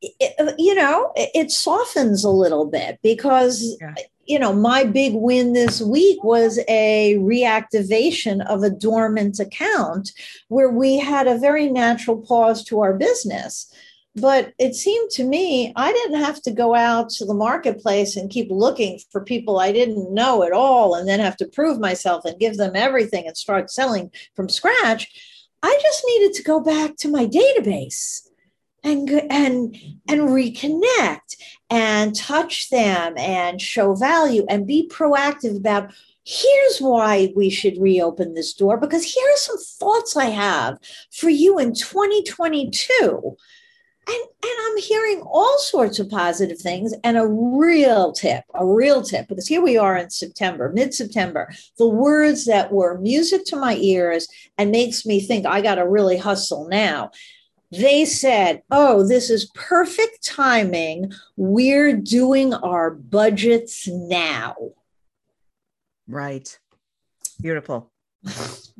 It, 0.02 0.36
uh, 0.40 0.54
you 0.58 0.76
know, 0.76 1.12
it 1.16 1.50
softens 1.52 2.24
a 2.24 2.30
little 2.30 2.66
bit 2.66 3.00
because 3.02 3.78
yeah 3.82 3.96
you 4.26 4.40
know, 4.40 4.54
my 4.54 4.84
big 4.84 5.14
win 5.14 5.54
this 5.54 5.82
week 5.82 6.24
was 6.24 6.60
a 6.68 7.16
reactivation 7.20 8.46
of 8.48 8.64
a 8.64 8.70
dormant 8.70 9.40
account 9.40 10.12
where 10.48 10.70
we 10.70 10.98
had 10.98 11.28
a 11.28 11.38
very 11.38 11.70
natural 11.70 12.18
pause 12.18 12.64
to 12.66 12.82
our 12.82 12.94
business. 12.94 13.72
But 14.16 14.54
it 14.58 14.76
seemed 14.76 15.12
to 15.12 15.26
me 15.26 15.74
I 15.76 15.92
didn't 15.92 16.24
have 16.24 16.42
to 16.44 16.52
go 16.52 16.74
out 16.74 17.10
to 17.12 17.26
the 17.26 17.34
marketplace 17.34 18.16
and 18.16 18.30
keep 18.30 18.48
looking 18.50 19.00
for 19.12 19.22
people 19.22 19.60
I 19.60 19.74
didn't 19.74 20.14
know 20.14 20.44
at 20.44 20.54
all 20.54 20.96
and 20.96 21.08
then 21.08 21.20
have 21.20 21.38
to 21.38 21.48
prove 21.48 21.80
myself 21.80 22.24
and 22.24 22.40
give 22.40 22.56
them 22.56 22.76
everything 22.76 23.28
and 23.28 23.36
start 23.36 23.70
selling 23.70 24.12
from 24.34 24.48
scratch. 24.48 25.08
I 25.62 25.78
just 25.82 26.04
needed 26.08 26.34
to 26.36 26.44
go 26.44 26.62
back 26.62 26.96
to 26.98 27.10
my 27.10 27.26
database 27.26 28.30
and 28.86 29.10
and 29.10 29.76
and 30.08 30.22
reconnect 30.22 31.36
and 31.70 32.16
touch 32.16 32.70
them 32.70 33.18
and 33.18 33.60
show 33.60 33.96
value 33.96 34.46
and 34.48 34.68
be 34.68 34.88
proactive 34.88 35.58
about 35.58 35.92
here's 36.24 36.80
why 36.80 37.34
we 37.36 37.50
should 37.50 37.82
reopen 37.82 38.34
this 38.34 38.54
door 38.54 38.78
because 38.78 39.04
here 39.04 39.28
are 39.28 39.38
some 39.38 39.58
thoughts 39.58 40.16
I 40.16 40.26
have 40.26 40.80
for 41.12 41.30
you 41.30 41.60
in 41.60 41.74
2022 41.74 43.36
and 44.08 44.18
and 44.18 44.54
I'm 44.62 44.78
hearing 44.78 45.22
all 45.22 45.58
sorts 45.58 46.00
of 46.00 46.10
positive 46.10 46.60
things 46.60 46.94
and 47.04 47.18
a 47.18 47.26
real 47.28 48.12
tip, 48.12 48.44
a 48.54 48.66
real 48.66 49.02
tip, 49.02 49.28
because 49.28 49.48
here 49.48 49.62
we 49.62 49.78
are 49.78 49.98
in 49.98 50.10
September, 50.10 50.72
mid-September. 50.74 51.52
The 51.78 51.88
words 51.88 52.46
that 52.46 52.72
were 52.72 53.00
music 53.00 53.46
to 53.46 53.56
my 53.56 53.76
ears 53.78 54.28
and 54.58 54.72
makes 54.72 55.06
me 55.06 55.20
think 55.20 55.46
I 55.46 55.62
got 55.62 55.76
to 55.76 55.88
really 55.88 56.18
hustle 56.18 56.68
now. 56.68 57.12
They 57.72 58.06
said, 58.06 58.62
Oh, 58.70 59.08
this 59.08 59.30
is 59.30 59.50
perfect 59.56 60.24
timing. 60.24 61.12
We're 61.36 61.98
doing 61.98 62.54
our 62.54 62.92
budgets 62.92 63.88
now. 63.88 64.56
Right. 66.08 66.58
Beautiful. 67.42 67.92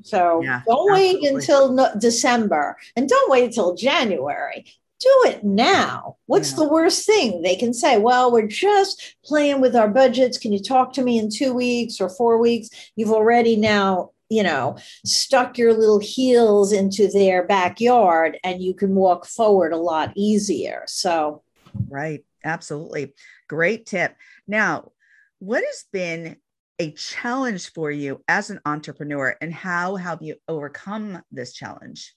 So 0.04 0.42
yeah, 0.44 0.62
don't 0.68 0.92
wait 0.92 1.24
until 1.26 1.72
no- 1.72 1.94
December 1.98 2.78
and 2.96 3.08
don't 3.08 3.32
wait 3.32 3.46
until 3.46 3.76
January. 3.76 4.66
Do 5.06 5.24
it 5.28 5.44
now. 5.44 6.18
What's 6.26 6.52
yeah. 6.52 6.58
the 6.58 6.70
worst 6.70 7.06
thing 7.06 7.44
they 7.44 7.56
can 7.56 7.76
say? 7.76 8.00
Well, 8.00 8.32
we're 8.32 8.48
just 8.48 9.16
playing 9.24 9.62
with 9.62 9.76
our 9.76 9.88
budgets. 9.88 10.40
Can 10.40 10.52
you 10.52 10.60
talk 10.60 10.94
to 10.94 11.04
me 11.04 11.20
in 11.20 11.30
two 11.30 11.54
weeks 11.54 12.02
or 12.02 12.10
four 12.10 12.40
weeks? 12.40 12.70
You've 12.96 13.12
already 13.12 13.56
now, 13.56 14.10
you 14.30 14.42
know, 14.42 14.78
stuck 15.06 15.60
your 15.60 15.76
little 15.76 16.00
heels 16.00 16.72
into 16.72 17.08
their 17.08 17.46
backyard 17.46 18.40
and 18.44 18.64
you 18.64 18.74
can 18.74 18.96
walk 18.96 19.28
forward 19.28 19.74
a 19.74 19.78
lot 19.78 20.12
easier. 20.16 20.86
So, 20.88 21.44
right. 21.88 22.26
Absolutely. 22.44 23.14
Great 23.48 23.86
tip. 23.86 24.16
Now, 24.48 24.92
what 25.38 25.64
has 25.64 25.86
been 25.94 26.38
a 26.80 26.92
challenge 26.94 27.74
for 27.74 27.92
you 27.92 28.24
as 28.28 28.50
an 28.50 28.60
entrepreneur 28.66 29.36
and 29.40 29.54
how 29.54 29.98
have 29.98 30.24
you 30.24 30.36
overcome 30.48 31.22
this 31.32 31.54
challenge? 31.54 32.16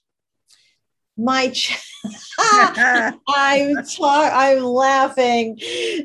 My 1.19 1.49
ch- 1.49 1.77
I'm 2.39 3.75
ta- 3.83 4.31
I'm 4.33 4.63
laughing 4.63 5.59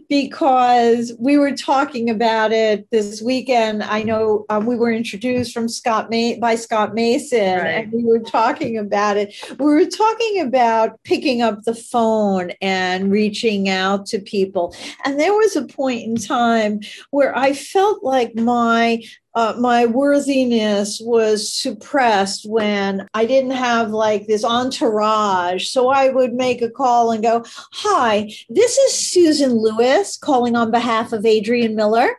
because 0.09 1.12
we 1.18 1.38
were 1.38 1.54
talking 1.54 2.11
about 2.11 2.52
it 2.52 2.90
this 2.90 3.23
weekend. 3.23 3.83
I 3.85 4.02
know 4.02 4.44
um, 4.49 4.66
we 4.66 4.76
were 4.76 4.90
introduced 4.90 5.54
from 5.54 5.68
Scott 5.68 6.11
Ma- 6.11 6.35
by 6.40 6.56
Scott 6.56 6.94
Mason, 6.94 7.59
right. 7.59 7.85
and 7.85 7.92
we 7.92 8.02
were 8.02 8.18
talking 8.18 8.76
about 8.76 9.16
it. 9.16 9.35
We 9.59 9.66
were 9.66 9.87
talking 9.87 10.40
about 10.40 11.02
picking 11.04 11.42
up 11.42 11.62
the 11.62 11.75
phone 11.75 12.50
and 12.61 13.12
reaching 13.12 13.68
out 13.68 14.06
to 14.06 14.18
people. 14.18 14.75
And 15.04 15.21
there 15.21 15.33
was 15.33 15.54
a 15.54 15.64
point 15.64 16.02
in 16.02 16.16
time 16.16 16.80
where 17.11 17.37
I 17.37 17.52
felt 17.52 18.02
like 18.02 18.35
my 18.35 19.02
uh, 19.35 19.55
my 19.59 19.87
worthiness 19.87 21.00
was 21.00 21.53
suppressed 21.53 22.49
when 22.49 23.09
I 23.14 23.26
didn't 23.26 23.50
have 23.53 23.91
like 23.91 24.26
this 24.26 24.45
entourage. 24.45 25.69
So 25.69 25.88
I 25.88 26.11
would 26.11 26.33
make 26.35 26.62
a 26.62 26.71
call 26.71 27.11
and 27.11 27.23
go, 27.23 27.45
Hi, 27.73 28.31
this 28.49 28.79
is 28.79 28.93
Susan 28.95 29.53
Lewis 29.53 30.17
calling 30.17 30.55
on 30.55 30.71
behalf 30.71 31.12
of 31.12 31.26
Adrian 31.26 31.75
Miller. 31.75 32.11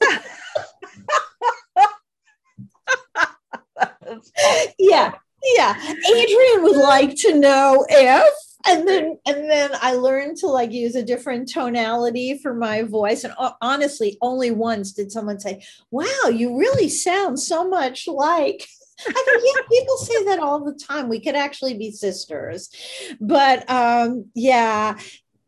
yeah, 4.78 5.14
yeah. 5.56 5.94
Adrian 6.14 6.62
would 6.62 6.76
like 6.76 7.14
to 7.16 7.38
know 7.38 7.86
if 7.88 8.49
and 8.66 8.86
then 8.86 9.18
and 9.26 9.50
then 9.50 9.70
i 9.80 9.92
learned 9.92 10.36
to 10.36 10.46
like 10.46 10.72
use 10.72 10.94
a 10.94 11.02
different 11.02 11.48
tonality 11.48 12.38
for 12.38 12.54
my 12.54 12.82
voice 12.82 13.24
and 13.24 13.34
uh, 13.38 13.52
honestly 13.60 14.18
only 14.20 14.50
once 14.50 14.92
did 14.92 15.10
someone 15.10 15.38
say 15.38 15.62
wow 15.90 16.28
you 16.32 16.58
really 16.58 16.88
sound 16.88 17.38
so 17.38 17.68
much 17.68 18.06
like 18.06 18.66
I 19.08 19.12
go, 19.12 19.32
yeah, 19.42 19.62
people 19.78 19.96
say 19.96 20.24
that 20.24 20.40
all 20.40 20.62
the 20.62 20.74
time. 20.74 21.08
We 21.08 21.20
could 21.20 21.34
actually 21.34 21.72
be 21.72 21.90
sisters, 21.90 22.70
but 23.20 23.68
um, 23.70 24.26
yeah. 24.34 24.98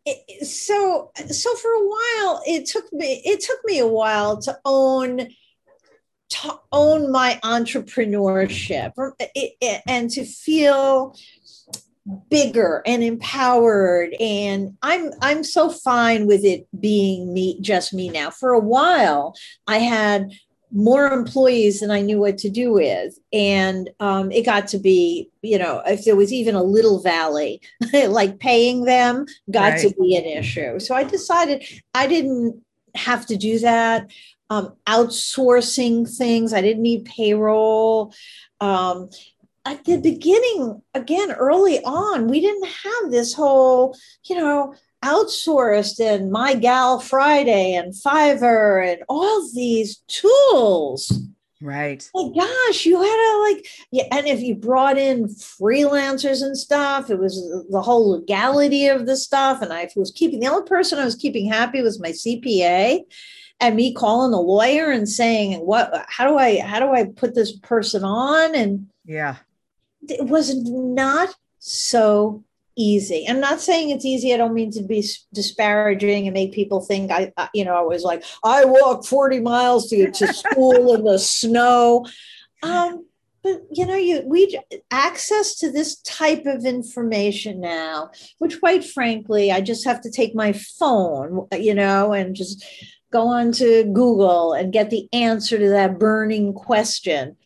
It, 0.04 0.46
so 0.46 1.12
so 1.28 1.54
for 1.56 1.70
a 1.70 1.86
while, 1.86 2.42
it 2.46 2.66
took 2.66 2.92
me 2.92 3.22
it 3.24 3.40
took 3.40 3.58
me 3.64 3.78
a 3.78 3.86
while 3.86 4.40
to 4.42 4.58
own 4.64 5.28
to 6.30 6.58
own 6.72 7.12
my 7.12 7.38
entrepreneurship 7.44 8.92
and 9.86 10.10
to 10.10 10.24
feel 10.24 11.14
bigger 12.28 12.82
and 12.84 13.02
empowered. 13.02 14.14
And 14.18 14.76
i'm 14.82 15.10
i'm 15.20 15.44
so 15.44 15.70
fine 15.70 16.26
with 16.26 16.44
it 16.44 16.66
being 16.78 17.32
me 17.32 17.60
just 17.60 17.94
me 17.94 18.08
now. 18.08 18.30
For 18.30 18.52
a 18.52 18.60
while 18.60 19.34
i 19.66 19.78
had 19.78 20.30
more 20.74 21.06
employees 21.06 21.80
than 21.80 21.90
i 21.90 22.00
knew 22.00 22.18
what 22.18 22.38
to 22.38 22.50
do 22.50 22.72
with. 22.72 23.18
And 23.32 23.90
um, 24.00 24.32
it 24.32 24.44
got 24.44 24.66
to 24.68 24.78
be 24.78 25.30
you 25.42 25.58
know 25.58 25.82
if 25.86 26.04
there 26.04 26.16
was 26.16 26.32
even 26.32 26.54
a 26.54 26.62
little 26.62 27.00
valley 27.00 27.60
like 27.92 28.38
paying 28.40 28.84
them 28.84 29.26
got 29.50 29.74
right. 29.74 29.80
to 29.80 29.94
be 30.00 30.16
an 30.16 30.24
issue. 30.24 30.80
So 30.80 30.94
i 30.94 31.04
decided 31.04 31.64
i 31.94 32.06
didn't 32.06 32.62
have 32.94 33.26
to 33.26 33.36
do 33.36 33.58
that. 33.60 34.10
Um, 34.50 34.74
outsourcing 34.86 36.14
things 36.14 36.52
i 36.52 36.60
didn't 36.60 36.82
need 36.82 37.04
payroll. 37.04 38.12
Um, 38.60 39.08
at 39.64 39.84
the 39.84 39.98
beginning, 39.98 40.82
again, 40.94 41.32
early 41.32 41.82
on, 41.84 42.28
we 42.28 42.40
didn't 42.40 42.68
have 42.68 43.10
this 43.10 43.32
whole, 43.34 43.96
you 44.24 44.36
know, 44.36 44.74
outsourced 45.04 46.00
and 46.00 46.30
My 46.30 46.54
Gal 46.54 47.00
Friday 47.00 47.74
and 47.74 47.92
Fiverr 47.92 48.92
and 48.92 49.02
all 49.08 49.48
these 49.54 49.98
tools. 50.08 51.12
Right. 51.60 52.08
Oh 52.12 52.30
gosh, 52.30 52.86
you 52.86 53.00
had 53.00 53.04
to 53.04 53.52
like, 53.52 53.66
yeah. 53.92 54.04
And 54.10 54.26
if 54.26 54.40
you 54.40 54.56
brought 54.56 54.98
in 54.98 55.26
freelancers 55.28 56.42
and 56.42 56.58
stuff, 56.58 57.08
it 57.08 57.20
was 57.20 57.36
the 57.70 57.82
whole 57.82 58.10
legality 58.10 58.88
of 58.88 59.06
the 59.06 59.16
stuff. 59.16 59.62
And 59.62 59.72
I 59.72 59.88
was 59.94 60.10
keeping 60.10 60.40
the 60.40 60.48
only 60.48 60.66
person 60.66 60.98
I 60.98 61.04
was 61.04 61.14
keeping 61.14 61.48
happy 61.48 61.80
was 61.80 62.00
my 62.00 62.10
CPA 62.10 63.02
and 63.60 63.76
me 63.76 63.94
calling 63.94 64.32
the 64.32 64.40
lawyer 64.40 64.90
and 64.90 65.08
saying, 65.08 65.60
what, 65.60 66.04
how 66.08 66.26
do 66.26 66.36
I, 66.36 66.58
how 66.58 66.80
do 66.80 66.90
I 66.90 67.04
put 67.04 67.36
this 67.36 67.56
person 67.56 68.02
on? 68.02 68.56
And 68.56 68.88
yeah, 69.04 69.36
it 70.08 70.26
was 70.26 70.54
not 70.54 71.34
so 71.58 72.44
easy. 72.76 73.26
I'm 73.28 73.40
not 73.40 73.60
saying 73.60 73.90
it's 73.90 74.04
easy. 74.04 74.32
I 74.32 74.36
don't 74.36 74.54
mean 74.54 74.70
to 74.72 74.82
be 74.82 75.04
disparaging 75.32 76.26
and 76.26 76.34
make 76.34 76.52
people 76.52 76.80
think 76.80 77.10
I, 77.10 77.32
you 77.54 77.64
know, 77.64 77.74
I 77.74 77.82
was 77.82 78.02
like, 78.02 78.24
I 78.44 78.64
walk 78.64 79.04
40 79.04 79.40
miles 79.40 79.88
to 79.88 79.96
get 79.96 80.14
to 80.14 80.32
school 80.32 80.94
in 80.94 81.04
the 81.04 81.18
snow. 81.18 82.06
Um, 82.62 83.06
but 83.42 83.62
you 83.72 83.84
know, 83.84 83.96
you 83.96 84.22
we 84.24 84.58
access 84.92 85.56
to 85.56 85.70
this 85.70 85.96
type 86.02 86.46
of 86.46 86.64
information 86.64 87.60
now, 87.60 88.10
which 88.38 88.60
quite 88.60 88.84
frankly, 88.84 89.50
I 89.50 89.60
just 89.60 89.84
have 89.84 90.00
to 90.02 90.10
take 90.10 90.34
my 90.34 90.52
phone, 90.52 91.48
you 91.52 91.74
know, 91.74 92.12
and 92.12 92.36
just 92.36 92.64
go 93.12 93.26
on 93.26 93.50
to 93.52 93.84
Google 93.92 94.52
and 94.52 94.72
get 94.72 94.90
the 94.90 95.08
answer 95.12 95.58
to 95.58 95.68
that 95.70 95.98
burning 95.98 96.54
question 96.54 97.36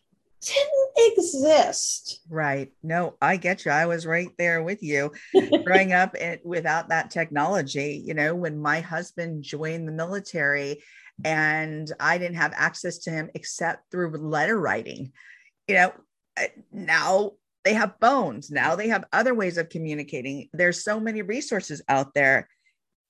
didn't 0.47 1.17
exist. 1.17 2.21
Right. 2.29 2.71
No, 2.83 3.15
I 3.21 3.37
get 3.37 3.65
you. 3.65 3.71
I 3.71 3.85
was 3.85 4.05
right 4.05 4.29
there 4.37 4.63
with 4.63 4.83
you 4.83 5.11
growing 5.63 5.93
up 5.93 6.15
and 6.19 6.39
without 6.43 6.89
that 6.89 7.11
technology. 7.11 8.01
You 8.05 8.13
know, 8.13 8.35
when 8.35 8.57
my 8.57 8.79
husband 8.79 9.43
joined 9.43 9.87
the 9.87 9.91
military 9.93 10.83
and 11.23 11.91
I 11.99 12.17
didn't 12.17 12.37
have 12.37 12.53
access 12.55 12.99
to 12.99 13.11
him 13.11 13.29
except 13.33 13.91
through 13.91 14.17
letter 14.17 14.59
writing, 14.59 15.11
you 15.67 15.75
know, 15.75 15.93
uh, 16.39 16.47
now 16.71 17.31
they 17.63 17.73
have 17.73 17.95
phones. 17.99 18.49
Now 18.49 18.75
they 18.75 18.87
have 18.89 19.05
other 19.11 19.33
ways 19.33 19.57
of 19.57 19.69
communicating. 19.69 20.49
There's 20.53 20.83
so 20.83 20.99
many 20.99 21.21
resources 21.21 21.81
out 21.89 22.13
there. 22.13 22.47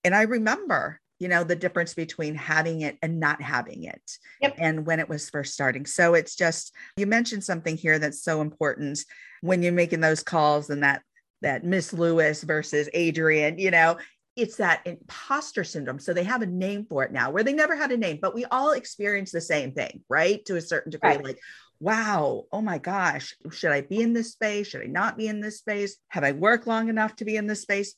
And 0.03 0.15
I 0.15 0.23
remember 0.23 0.99
you 1.19 1.27
know 1.27 1.43
the 1.43 1.55
difference 1.55 1.93
between 1.93 2.35
having 2.35 2.81
it 2.81 2.97
and 3.01 3.19
not 3.19 3.41
having 3.41 3.83
it 3.83 4.17
yep. 4.41 4.55
and 4.57 4.85
when 4.85 4.99
it 4.99 5.09
was 5.09 5.29
first 5.29 5.53
starting 5.53 5.85
so 5.85 6.13
it's 6.13 6.35
just 6.35 6.73
you 6.97 7.05
mentioned 7.05 7.43
something 7.43 7.77
here 7.77 7.99
that's 7.99 8.23
so 8.23 8.41
important 8.41 8.99
when 9.41 9.61
you're 9.61 9.73
making 9.73 10.01
those 10.01 10.23
calls 10.23 10.69
and 10.69 10.83
that 10.83 11.01
that 11.41 11.63
miss 11.63 11.93
lewis 11.93 12.43
versus 12.43 12.89
adrian 12.93 13.57
you 13.57 13.71
know 13.71 13.97
it's 14.35 14.57
that 14.57 14.81
imposter 14.85 15.63
syndrome 15.63 15.99
so 15.99 16.13
they 16.13 16.23
have 16.23 16.41
a 16.41 16.47
name 16.47 16.85
for 16.87 17.03
it 17.03 17.11
now 17.11 17.31
where 17.31 17.43
they 17.43 17.53
never 17.53 17.75
had 17.75 17.91
a 17.91 17.97
name 17.97 18.19
but 18.21 18.35
we 18.35 18.45
all 18.45 18.71
experience 18.71 19.31
the 19.31 19.41
same 19.41 19.71
thing 19.71 20.03
right 20.09 20.45
to 20.45 20.55
a 20.55 20.61
certain 20.61 20.91
degree 20.91 21.09
right. 21.09 21.23
like 21.23 21.39
wow, 21.79 22.45
oh 22.51 22.61
my 22.61 22.77
gosh, 22.77 23.35
should 23.51 23.71
I 23.71 23.81
be 23.81 24.01
in 24.01 24.13
this 24.13 24.31
space? 24.31 24.67
Should 24.67 24.81
I 24.81 24.87
not 24.87 25.17
be 25.17 25.27
in 25.27 25.41
this 25.41 25.59
space? 25.59 25.97
Have 26.09 26.23
I 26.23 26.31
worked 26.31 26.67
long 26.67 26.89
enough 26.89 27.15
to 27.17 27.25
be 27.25 27.35
in 27.35 27.47
this 27.47 27.61
space? 27.61 27.95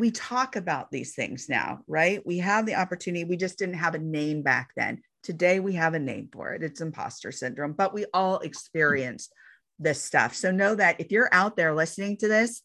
We 0.00 0.10
talk 0.10 0.56
about 0.56 0.90
these 0.90 1.14
things 1.14 1.48
now, 1.48 1.80
right? 1.86 2.24
We 2.26 2.38
have 2.38 2.66
the 2.66 2.74
opportunity. 2.74 3.24
We 3.24 3.36
just 3.36 3.58
didn't 3.58 3.74
have 3.74 3.94
a 3.94 3.98
name 3.98 4.42
back 4.42 4.72
then. 4.76 5.02
Today 5.22 5.60
we 5.60 5.74
have 5.74 5.94
a 5.94 5.98
name 5.98 6.28
for 6.32 6.52
it. 6.54 6.62
It's 6.62 6.80
imposter 6.80 7.30
syndrome, 7.30 7.74
but 7.74 7.92
we 7.92 8.06
all 8.14 8.38
experience 8.38 9.30
this 9.78 10.02
stuff. 10.02 10.34
So 10.34 10.50
know 10.50 10.74
that 10.74 11.00
if 11.00 11.10
you're 11.10 11.28
out 11.32 11.56
there 11.56 11.74
listening 11.74 12.16
to 12.18 12.28
this, 12.28 12.62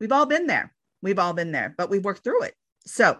we've 0.00 0.12
all 0.12 0.26
been 0.26 0.46
there. 0.46 0.72
We've 1.02 1.18
all 1.18 1.32
been 1.32 1.52
there, 1.52 1.74
but 1.76 1.90
we've 1.90 2.04
worked 2.04 2.24
through 2.24 2.44
it. 2.44 2.54
So 2.86 3.18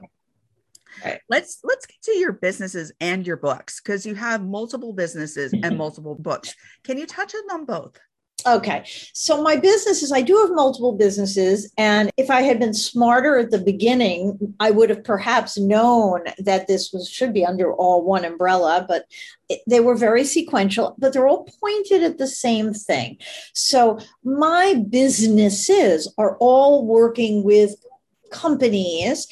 right. 1.05 1.21
let's 1.29 1.61
let's 1.64 1.87
get 1.87 2.01
to 2.03 2.16
your 2.16 2.33
businesses 2.33 2.92
and 3.01 3.27
your 3.27 3.37
books 3.37 3.81
because 3.81 4.07
you 4.07 4.14
have 4.14 4.44
multiple 4.44 4.92
businesses 4.92 5.53
and 5.53 5.77
multiple 5.77 6.14
books. 6.14 6.55
Can 6.85 6.99
you 6.99 7.07
touch 7.07 7.35
on 7.35 7.47
them 7.49 7.64
both? 7.66 7.99
Okay. 8.46 8.85
So 9.12 9.42
my 9.42 9.57
businesses, 9.57 10.12
I 10.12 10.22
do 10.22 10.37
have 10.38 10.51
multiple 10.53 10.92
businesses. 10.92 11.72
And 11.77 12.11
if 12.16 12.31
I 12.31 12.42
had 12.42 12.61
been 12.61 12.72
smarter 12.72 13.37
at 13.37 13.51
the 13.51 13.59
beginning, 13.59 14.55
I 14.61 14.70
would 14.70 14.90
have 14.90 15.03
perhaps 15.03 15.59
known 15.59 16.24
that 16.38 16.68
this 16.68 16.92
was 16.92 17.09
should 17.09 17.35
be 17.35 17.44
under 17.44 17.72
all 17.72 18.05
one 18.05 18.24
umbrella, 18.24 18.85
but 18.88 19.07
it, 19.48 19.61
they 19.66 19.81
were 19.81 19.96
very 19.96 20.24
sequential, 20.24 20.94
but 20.98 21.12
they're 21.12 21.27
all 21.27 21.48
pointed 21.61 22.05
at 22.05 22.18
the 22.18 22.29
same 22.29 22.72
thing. 22.72 23.18
So 23.55 23.98
my 24.22 24.85
businesses 24.88 26.12
are 26.16 26.37
all 26.38 26.87
working 26.87 27.42
with 27.42 27.74
companies 28.31 29.27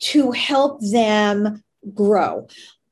to 0.00 0.32
help 0.32 0.80
them 0.80 1.64
grow 1.94 2.46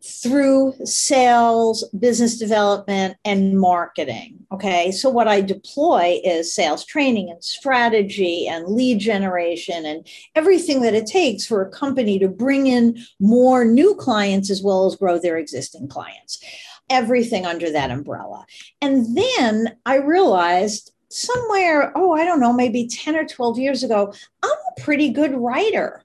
through 0.08 0.74
sales, 0.84 1.84
business 1.98 2.38
development, 2.38 3.16
and 3.24 3.58
marketing. 3.58 4.46
Okay. 4.50 4.90
So, 4.90 5.10
what 5.10 5.28
I 5.28 5.40
deploy 5.40 6.20
is 6.24 6.54
sales 6.54 6.84
training 6.84 7.30
and 7.30 7.44
strategy 7.44 8.48
and 8.48 8.68
lead 8.68 8.98
generation 8.98 9.84
and 9.84 10.06
everything 10.34 10.80
that 10.82 10.94
it 10.94 11.06
takes 11.06 11.46
for 11.46 11.62
a 11.62 11.70
company 11.70 12.18
to 12.18 12.28
bring 12.28 12.66
in 12.66 12.98
more 13.20 13.64
new 13.64 13.94
clients 13.94 14.50
as 14.50 14.62
well 14.62 14.86
as 14.86 14.96
grow 14.96 15.18
their 15.18 15.36
existing 15.36 15.88
clients. 15.88 16.42
Everything 16.90 17.44
under 17.44 17.70
that 17.70 17.90
umbrella. 17.90 18.46
And 18.80 19.16
then 19.16 19.76
I 19.84 19.96
realized 19.96 20.92
somewhere, 21.10 21.92
oh, 21.94 22.12
I 22.12 22.24
don't 22.24 22.40
know, 22.40 22.52
maybe 22.52 22.86
10 22.86 23.16
or 23.16 23.26
12 23.26 23.58
years 23.58 23.82
ago, 23.82 24.12
I'm 24.42 24.50
a 24.50 24.80
pretty 24.80 25.10
good 25.10 25.34
writer. 25.34 26.02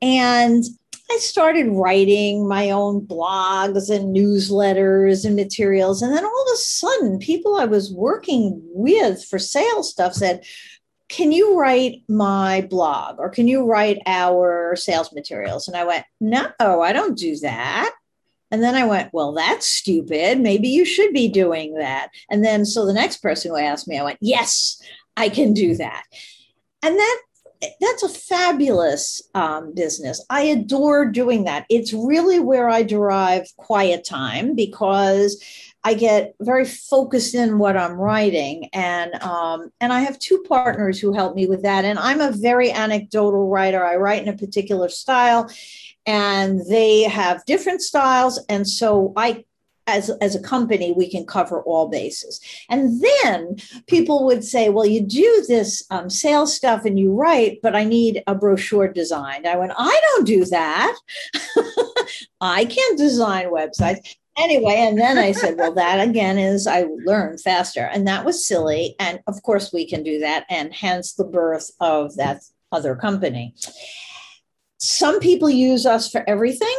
And 0.00 0.64
I 1.10 1.18
started 1.18 1.68
writing 1.68 2.48
my 2.48 2.70
own 2.70 3.06
blogs 3.06 3.94
and 3.94 4.16
newsletters 4.16 5.24
and 5.24 5.36
materials. 5.36 6.02
And 6.02 6.14
then 6.14 6.24
all 6.24 6.42
of 6.42 6.54
a 6.54 6.56
sudden, 6.56 7.18
people 7.18 7.56
I 7.56 7.66
was 7.66 7.92
working 7.92 8.60
with 8.64 9.24
for 9.24 9.38
sales 9.38 9.90
stuff 9.90 10.14
said, 10.14 10.44
Can 11.08 11.30
you 11.30 11.58
write 11.58 12.02
my 12.08 12.62
blog 12.62 13.18
or 13.18 13.28
can 13.28 13.46
you 13.46 13.64
write 13.66 13.98
our 14.06 14.76
sales 14.76 15.12
materials? 15.12 15.68
And 15.68 15.76
I 15.76 15.84
went, 15.84 16.06
No, 16.20 16.50
I 16.58 16.92
don't 16.92 17.18
do 17.18 17.36
that. 17.40 17.94
And 18.50 18.62
then 18.62 18.74
I 18.74 18.86
went, 18.86 19.12
Well, 19.12 19.32
that's 19.32 19.66
stupid. 19.66 20.40
Maybe 20.40 20.68
you 20.68 20.84
should 20.84 21.12
be 21.12 21.28
doing 21.28 21.74
that. 21.74 22.08
And 22.30 22.42
then 22.44 22.64
so 22.64 22.86
the 22.86 22.94
next 22.94 23.18
person 23.18 23.50
who 23.50 23.58
asked 23.58 23.86
me, 23.86 23.98
I 23.98 24.04
went, 24.04 24.18
Yes, 24.22 24.80
I 25.16 25.28
can 25.28 25.52
do 25.52 25.76
that. 25.76 26.04
And 26.82 26.96
that 26.96 27.20
that's 27.80 28.02
a 28.02 28.08
fabulous 28.08 29.22
um, 29.34 29.74
business. 29.74 30.24
I 30.30 30.42
adore 30.42 31.06
doing 31.06 31.44
that. 31.44 31.66
It's 31.68 31.92
really 31.92 32.40
where 32.40 32.68
I 32.68 32.82
derive 32.82 33.46
quiet 33.56 34.04
time 34.04 34.54
because 34.54 35.42
I 35.86 35.94
get 35.94 36.34
very 36.40 36.64
focused 36.64 37.34
in 37.34 37.58
what 37.58 37.76
I'm 37.76 37.92
writing, 37.92 38.70
and 38.72 39.14
um, 39.22 39.70
and 39.80 39.92
I 39.92 40.00
have 40.00 40.18
two 40.18 40.42
partners 40.48 40.98
who 40.98 41.12
help 41.12 41.36
me 41.36 41.46
with 41.46 41.62
that. 41.62 41.84
And 41.84 41.98
I'm 41.98 42.22
a 42.22 42.32
very 42.32 42.70
anecdotal 42.70 43.48
writer. 43.48 43.84
I 43.84 43.96
write 43.96 44.22
in 44.22 44.28
a 44.28 44.36
particular 44.36 44.88
style, 44.88 45.50
and 46.06 46.62
they 46.70 47.02
have 47.02 47.44
different 47.44 47.82
styles, 47.82 48.42
and 48.48 48.66
so 48.66 49.12
I 49.14 49.44
as, 49.86 50.10
as 50.20 50.34
a 50.34 50.42
company, 50.42 50.92
we 50.92 51.08
can 51.08 51.26
cover 51.26 51.62
all 51.62 51.88
bases. 51.88 52.40
And 52.68 53.02
then 53.02 53.56
people 53.86 54.24
would 54.24 54.44
say, 54.44 54.68
well, 54.68 54.86
you 54.86 55.00
do 55.00 55.44
this 55.46 55.84
um, 55.90 56.08
sales 56.10 56.54
stuff 56.54 56.84
and 56.84 56.98
you 56.98 57.12
write, 57.12 57.60
but 57.62 57.76
I 57.76 57.84
need 57.84 58.22
a 58.26 58.34
brochure 58.34 58.88
designed. 58.88 59.46
I 59.46 59.56
went, 59.56 59.72
I 59.76 60.00
don't 60.08 60.26
do 60.26 60.44
that. 60.46 60.96
I 62.40 62.64
can't 62.64 62.98
design 62.98 63.46
websites. 63.46 64.16
Anyway, 64.36 64.74
and 64.74 64.98
then 64.98 65.16
I 65.16 65.30
said, 65.30 65.56
well, 65.56 65.74
that 65.74 66.08
again 66.08 66.38
is 66.38 66.66
I 66.66 66.86
learn 67.04 67.38
faster. 67.38 67.88
And 67.92 68.06
that 68.08 68.24
was 68.24 68.46
silly. 68.46 68.96
And 68.98 69.20
of 69.28 69.42
course, 69.42 69.72
we 69.72 69.86
can 69.86 70.02
do 70.02 70.18
that. 70.20 70.44
And 70.50 70.74
hence 70.74 71.12
the 71.12 71.24
birth 71.24 71.70
of 71.80 72.16
that 72.16 72.42
other 72.72 72.96
company. 72.96 73.54
Some 74.78 75.20
people 75.20 75.48
use 75.48 75.86
us 75.86 76.10
for 76.10 76.24
everything 76.28 76.76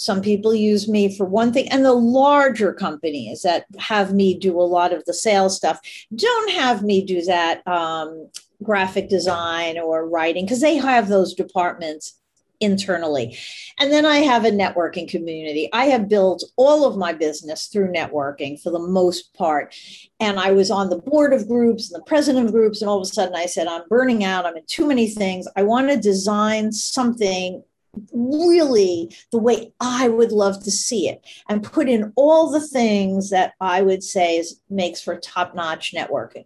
some 0.00 0.22
people 0.22 0.54
use 0.54 0.88
me 0.88 1.14
for 1.14 1.26
one 1.26 1.52
thing. 1.52 1.68
And 1.68 1.84
the 1.84 1.92
larger 1.92 2.72
companies 2.72 3.42
that 3.42 3.66
have 3.78 4.14
me 4.14 4.32
do 4.32 4.58
a 4.58 4.62
lot 4.62 4.94
of 4.94 5.04
the 5.04 5.12
sales 5.12 5.54
stuff 5.54 5.78
don't 6.16 6.52
have 6.52 6.82
me 6.82 7.04
do 7.04 7.20
that 7.26 7.66
um, 7.68 8.30
graphic 8.62 9.10
design 9.10 9.78
or 9.78 10.08
writing 10.08 10.46
because 10.46 10.62
they 10.62 10.76
have 10.76 11.08
those 11.08 11.34
departments 11.34 12.14
internally. 12.60 13.36
And 13.78 13.92
then 13.92 14.06
I 14.06 14.18
have 14.18 14.46
a 14.46 14.50
networking 14.50 15.06
community. 15.06 15.68
I 15.74 15.86
have 15.86 16.08
built 16.08 16.44
all 16.56 16.86
of 16.86 16.96
my 16.96 17.12
business 17.12 17.66
through 17.66 17.92
networking 17.92 18.58
for 18.58 18.70
the 18.70 18.78
most 18.78 19.34
part. 19.34 19.74
And 20.18 20.40
I 20.40 20.52
was 20.52 20.70
on 20.70 20.88
the 20.88 20.98
board 20.98 21.34
of 21.34 21.46
groups 21.46 21.92
and 21.92 22.00
the 22.00 22.06
president 22.06 22.46
of 22.46 22.52
groups. 22.52 22.80
And 22.80 22.88
all 22.88 22.96
of 22.96 23.02
a 23.02 23.06
sudden 23.06 23.34
I 23.34 23.44
said, 23.44 23.66
I'm 23.66 23.86
burning 23.90 24.24
out. 24.24 24.46
I'm 24.46 24.56
in 24.56 24.64
too 24.66 24.86
many 24.86 25.08
things. 25.08 25.46
I 25.56 25.62
want 25.62 25.90
to 25.90 25.96
design 25.98 26.72
something 26.72 27.62
really 28.12 29.14
the 29.32 29.38
way 29.38 29.72
I 29.80 30.08
would 30.08 30.32
love 30.32 30.62
to 30.64 30.70
see 30.70 31.08
it 31.08 31.24
and 31.48 31.62
put 31.62 31.88
in 31.88 32.12
all 32.16 32.50
the 32.50 32.66
things 32.66 33.30
that 33.30 33.54
I 33.60 33.82
would 33.82 34.02
say 34.02 34.36
is, 34.36 34.60
makes 34.68 35.00
for 35.00 35.16
top 35.16 35.54
notch 35.54 35.92
networking. 35.94 36.44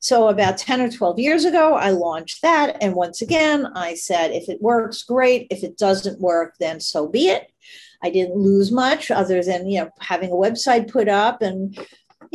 So, 0.00 0.28
about 0.28 0.58
10 0.58 0.80
or 0.82 0.90
12 0.90 1.18
years 1.18 1.44
ago, 1.44 1.74
I 1.74 1.90
launched 1.90 2.42
that. 2.42 2.76
And 2.82 2.94
once 2.94 3.22
again, 3.22 3.66
I 3.74 3.94
said, 3.94 4.30
if 4.30 4.48
it 4.48 4.62
works, 4.62 5.02
great. 5.02 5.46
If 5.50 5.64
it 5.64 5.78
doesn't 5.78 6.20
work, 6.20 6.54
then 6.60 6.80
so 6.80 7.08
be 7.08 7.28
it. 7.28 7.50
I 8.02 8.10
didn't 8.10 8.36
lose 8.36 8.70
much 8.70 9.10
other 9.10 9.42
than, 9.42 9.68
you 9.68 9.80
know, 9.80 9.90
having 10.00 10.30
a 10.30 10.34
website 10.34 10.90
put 10.90 11.08
up 11.08 11.42
and 11.42 11.76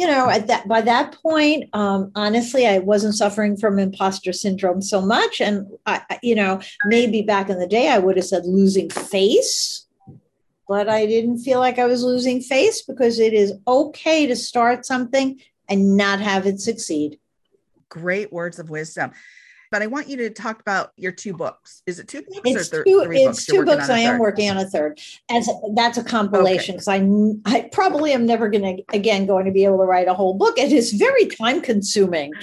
you 0.01 0.07
know 0.07 0.27
at 0.27 0.47
that 0.47 0.67
by 0.67 0.81
that 0.81 1.15
point 1.21 1.69
um, 1.73 2.11
honestly 2.15 2.65
i 2.65 2.79
wasn't 2.79 3.13
suffering 3.13 3.55
from 3.55 3.77
imposter 3.77 4.33
syndrome 4.33 4.81
so 4.81 4.99
much. 4.99 5.39
And 5.39 5.67
I, 5.85 6.17
you 6.23 6.33
know 6.33 6.59
maybe 6.85 7.21
back 7.21 7.49
in 7.51 7.59
the 7.59 7.67
day 7.67 7.87
i 7.87 7.99
would 7.99 8.17
have 8.17 8.25
said 8.25 8.45
losing 8.45 8.89
face 8.89 9.85
but 10.67 10.89
i 10.89 11.05
didn't 11.05 11.37
feel 11.39 11.59
like 11.59 11.77
i 11.77 11.85
was 11.85 12.03
losing 12.03 12.41
face 12.41 12.81
because 12.81 13.19
it 13.19 13.33
is 13.33 13.53
okay 13.67 14.25
to 14.25 14.35
start 14.35 14.87
something 14.87 15.39
and 15.69 15.95
not 15.95 16.19
have 16.19 16.45
it 16.47 16.59
succeed. 16.59 17.19
Great 17.87 18.33
words 18.33 18.57
of 18.57 18.71
wisdom 18.71 19.11
but 19.71 19.81
I 19.81 19.87
want 19.87 20.09
you 20.09 20.17
to 20.17 20.29
talk 20.29 20.59
about 20.59 20.91
your 20.97 21.13
two 21.13 21.33
books. 21.33 21.81
Is 21.87 21.97
it 21.97 22.09
two 22.09 22.23
books 22.23 22.41
it's 22.43 22.67
or 22.73 22.83
th- 22.83 22.85
two, 22.85 23.03
three 23.05 23.21
it's 23.21 23.27
books? 23.27 23.45
two 23.45 23.63
books. 23.63 23.89
I 23.89 23.99
am 23.99 24.19
working 24.19 24.49
on 24.49 24.57
a 24.57 24.65
third. 24.65 24.99
As 25.29 25.49
that's 25.75 25.97
a 25.97 26.03
compilation 26.03 26.75
because 26.75 26.89
okay. 26.89 27.41
I 27.45 27.57
I 27.57 27.69
probably 27.71 28.11
am 28.11 28.25
never 28.25 28.49
going 28.49 28.77
to 28.77 28.83
again 28.93 29.25
going 29.25 29.45
to 29.45 29.51
be 29.51 29.63
able 29.63 29.77
to 29.77 29.85
write 29.85 30.09
a 30.09 30.13
whole 30.13 30.33
book. 30.33 30.57
It 30.57 30.73
is 30.73 30.91
very 30.91 31.25
time 31.27 31.61
consuming, 31.61 32.33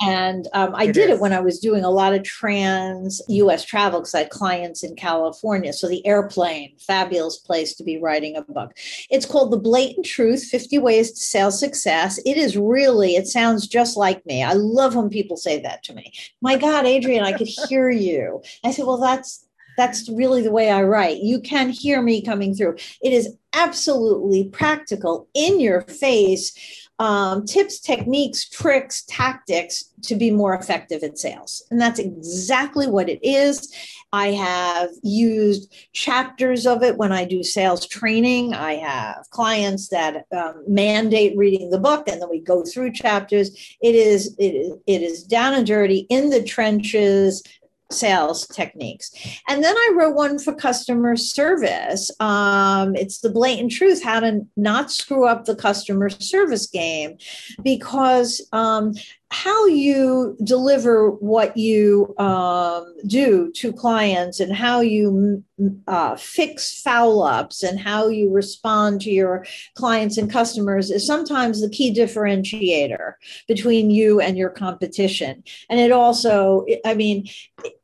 and 0.00 0.46
um, 0.54 0.72
I 0.76 0.84
it 0.84 0.92
did 0.92 1.10
is. 1.10 1.16
it 1.16 1.20
when 1.20 1.32
I 1.32 1.40
was 1.40 1.58
doing 1.58 1.82
a 1.82 1.90
lot 1.90 2.14
of 2.14 2.22
trans 2.22 3.20
U.S. 3.28 3.64
travel 3.64 4.00
because 4.00 4.14
I 4.14 4.20
had 4.20 4.30
clients 4.30 4.84
in 4.84 4.94
California. 4.94 5.72
So 5.72 5.88
the 5.88 6.06
airplane, 6.06 6.76
fabulous 6.78 7.38
place 7.38 7.74
to 7.74 7.84
be 7.84 7.98
writing 7.98 8.36
a 8.36 8.42
book. 8.42 8.72
It's 9.10 9.26
called 9.26 9.50
The 9.50 9.58
Blatant 9.58 10.06
Truth: 10.06 10.44
Fifty 10.44 10.78
Ways 10.78 11.10
to 11.10 11.20
Sales 11.20 11.58
Success. 11.58 12.18
It 12.24 12.36
is 12.36 12.56
really. 12.56 13.16
It 13.16 13.26
sounds 13.26 13.66
just 13.66 13.96
like 13.96 14.24
me. 14.24 14.44
I 14.44 14.52
love 14.52 14.94
when 14.94 15.08
people 15.08 15.36
say 15.36 15.60
that 15.62 15.82
to 15.84 15.94
me. 15.94 16.12
My 16.40 16.59
God, 16.60 16.86
Adrian, 16.86 17.24
I 17.24 17.32
could 17.32 17.48
hear 17.48 17.90
you. 17.90 18.42
I 18.64 18.70
said, 18.70 18.86
well, 18.86 18.98
that's 18.98 19.46
that's 19.76 20.08
really 20.10 20.42
the 20.42 20.50
way 20.50 20.70
I 20.70 20.82
write. 20.82 21.22
You 21.22 21.40
can 21.40 21.70
hear 21.70 22.02
me 22.02 22.22
coming 22.22 22.54
through. 22.54 22.76
It 23.02 23.12
is 23.12 23.36
absolutely 23.54 24.44
practical, 24.44 25.28
in 25.34 25.58
your 25.58 25.82
face 25.82 26.88
um, 27.00 27.46
tips, 27.46 27.80
techniques, 27.80 28.46
tricks, 28.46 29.04
tactics 29.08 29.86
to 30.02 30.14
be 30.14 30.30
more 30.30 30.54
effective 30.54 31.02
at 31.02 31.18
sales. 31.18 31.64
And 31.70 31.80
that's 31.80 31.98
exactly 31.98 32.86
what 32.86 33.08
it 33.08 33.18
is. 33.22 33.74
I 34.12 34.32
have 34.32 34.90
used 35.02 35.74
chapters 35.94 36.66
of 36.66 36.82
it 36.82 36.98
when 36.98 37.10
I 37.10 37.24
do 37.24 37.42
sales 37.42 37.86
training. 37.86 38.52
I 38.52 38.74
have 38.74 39.30
clients 39.30 39.88
that 39.88 40.26
um, 40.36 40.62
mandate 40.68 41.36
reading 41.38 41.70
the 41.70 41.78
book, 41.78 42.06
and 42.06 42.20
then 42.20 42.28
we 42.28 42.40
go 42.40 42.64
through 42.64 42.92
chapters. 42.92 43.50
It 43.80 43.94
is 43.94 44.36
it 44.38 44.54
is 44.54 44.74
it 44.86 45.00
is 45.00 45.22
down 45.22 45.54
and 45.54 45.66
dirty 45.66 46.06
in 46.10 46.28
the 46.28 46.42
trenches 46.42 47.42
sales 47.90 48.46
techniques. 48.46 49.10
And 49.48 49.62
then 49.62 49.76
I 49.76 49.92
wrote 49.94 50.14
one 50.14 50.38
for 50.38 50.54
customer 50.54 51.16
service. 51.16 52.10
Um, 52.20 52.94
it's 52.94 53.20
the 53.20 53.30
blatant 53.30 53.72
truth 53.72 54.02
how 54.02 54.20
to 54.20 54.46
not 54.56 54.90
screw 54.90 55.26
up 55.26 55.44
the 55.44 55.56
customer 55.56 56.08
service 56.10 56.66
game 56.66 57.18
because 57.62 58.40
um, 58.52 58.94
how 59.32 59.66
you 59.66 60.36
deliver 60.42 61.10
what 61.10 61.56
you 61.56 62.14
um, 62.18 62.94
do 63.06 63.52
to 63.52 63.72
clients 63.72 64.40
and 64.40 64.52
how 64.52 64.80
you 64.80 65.44
uh, 65.86 66.16
fix 66.16 66.80
foul 66.80 67.22
ups 67.22 67.62
and 67.62 67.78
how 67.78 68.08
you 68.08 68.30
respond 68.32 69.00
to 69.00 69.10
your 69.10 69.46
clients 69.76 70.18
and 70.18 70.30
customers 70.32 70.90
is 70.90 71.06
sometimes 71.06 71.60
the 71.60 71.68
key 71.68 71.94
differentiator 71.94 73.14
between 73.46 73.90
you 73.90 74.20
and 74.20 74.36
your 74.36 74.50
competition. 74.50 75.44
And 75.68 75.78
it 75.78 75.92
also, 75.92 76.66
I 76.84 76.94
mean, 76.94 77.28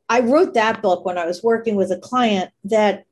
I 0.09 0.21
wrote 0.21 0.53
that 0.53 0.81
book 0.81 1.05
when 1.05 1.17
I 1.17 1.25
was 1.25 1.43
working 1.43 1.75
with 1.75 1.91
a 1.91 1.97
client 1.97 2.51
that 2.65 3.05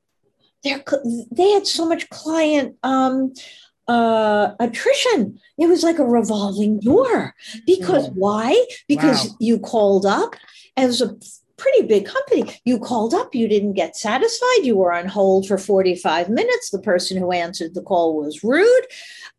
they 0.63 1.51
had 1.51 1.67
so 1.67 1.88
much 1.88 2.10
client 2.10 2.75
um, 2.84 3.34
uh, 3.88 4.51
attrition. 4.60 5.39
It 5.60 5.67
was 5.67 5.84
like 5.84 5.99
a 5.99 6.05
revolving 6.05 6.79
door. 6.79 7.36
Because 7.67 8.10
Mm. 8.10 8.13
why? 8.15 8.65
Because 8.88 9.25
Wow. 9.29 9.36
you 9.39 9.60
called 9.60 10.05
up 10.05 10.36
and 10.75 10.86
it 10.86 10.88
was 10.88 11.01
a 11.01 11.15
pretty 11.58 11.84
big 11.86 12.05
company. 12.05 12.60
You 12.65 12.79
called 12.79 13.13
up, 13.13 13.36
you 13.36 13.47
didn't 13.47 13.73
get 13.73 13.95
satisfied, 13.95 14.63
you 14.63 14.75
were 14.75 14.91
on 14.91 15.08
hold 15.08 15.47
for 15.47 15.58
45 15.58 16.29
minutes. 16.29 16.71
The 16.71 16.79
person 16.81 17.17
who 17.17 17.31
answered 17.31 17.75
the 17.75 17.81
call 17.84 18.17
was 18.17 18.43
rude. 18.43 18.86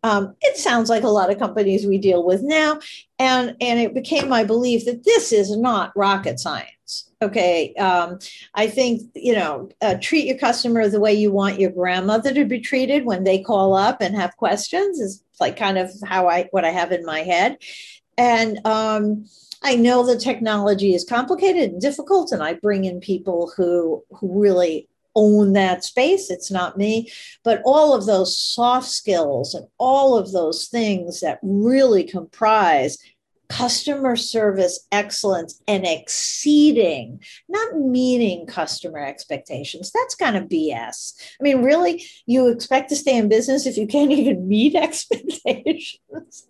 Um, 0.03 0.35
it 0.41 0.57
sounds 0.57 0.89
like 0.89 1.03
a 1.03 1.09
lot 1.09 1.31
of 1.31 1.39
companies 1.39 1.85
we 1.87 1.99
deal 1.99 2.25
with 2.25 2.43
now. 2.43 2.79
And, 3.19 3.57
and 3.61 3.81
it 3.81 3.95
became 3.95 4.29
my 4.29 4.45
belief 4.45 4.85
that 4.85 5.05
this 5.05 5.33
is 5.33 5.57
not 5.57 5.93
rocket 5.97 6.39
science. 6.39 6.71
Okay. 7.21 7.75
Um, 7.75 8.19
I 8.55 8.67
think, 8.69 9.11
you 9.15 9.35
know, 9.35 9.69
uh, 9.81 9.97
treat 10.01 10.27
your 10.27 10.39
customer 10.39 10.89
the 10.89 11.01
way 11.01 11.15
you 11.15 11.33
want 11.33 11.61
your 11.61 11.71
grandmother 11.71 12.33
to 12.35 12.45
be 12.45 12.61
treated 12.61 13.05
when 13.05 13.25
they 13.25 13.43
call 13.43 13.75
up 13.75 14.01
and 14.01 14.15
have 14.15 14.37
questions 14.37 15.01
is 15.01 15.23
like 15.41 15.57
kind 15.57 15.79
of 15.79 15.91
how 16.05 16.29
I, 16.29 16.49
what 16.53 16.65
I 16.65 16.71
have 16.71 16.93
in 16.93 17.05
my 17.05 17.21
head. 17.21 17.59
And, 18.17 18.65
um, 18.67 19.27
I 19.63 19.75
know 19.75 20.05
the 20.05 20.19
technology 20.19 20.95
is 20.95 21.03
complicated 21.03 21.71
and 21.73 21.81
difficult, 21.81 22.31
and 22.31 22.43
I 22.43 22.53
bring 22.53 22.85
in 22.85 23.01
people 23.01 23.53
who 23.57 24.05
who 24.11 24.41
really 24.41 24.87
own 25.17 25.55
that 25.55 25.83
space. 25.83 26.31
It's 26.31 26.51
not 26.51 26.77
me, 26.77 27.11
but 27.43 27.63
all 27.65 27.95
of 27.95 28.07
those 28.07 28.39
soft 28.39 28.89
skills 28.89 29.55
and 29.55 29.67
all 29.79 30.17
of 30.17 30.31
those 30.33 30.69
things 30.69 31.21
that 31.21 31.41
really 31.43 32.05
comprise 32.05 32.99
customer 33.49 34.17
service 34.17 34.87
excellence 34.93 35.61
and 35.69 35.87
exceeding, 35.87 37.21
not 37.49 37.77
meeting 37.77 38.47
customer 38.47 38.99
expectations. 38.99 39.93
That's 39.93 40.15
kind 40.15 40.37
of 40.37 40.45
BS. 40.45 41.15
I 41.41 41.43
mean, 41.43 41.63
really, 41.63 42.05
you 42.27 42.49
expect 42.49 42.89
to 42.91 42.97
stay 42.97 43.17
in 43.17 43.29
business 43.29 43.67
if 43.67 43.77
you 43.77 43.87
can't 43.87 44.11
even 44.13 44.49
meet 44.49 44.75
expectations? 44.77 46.49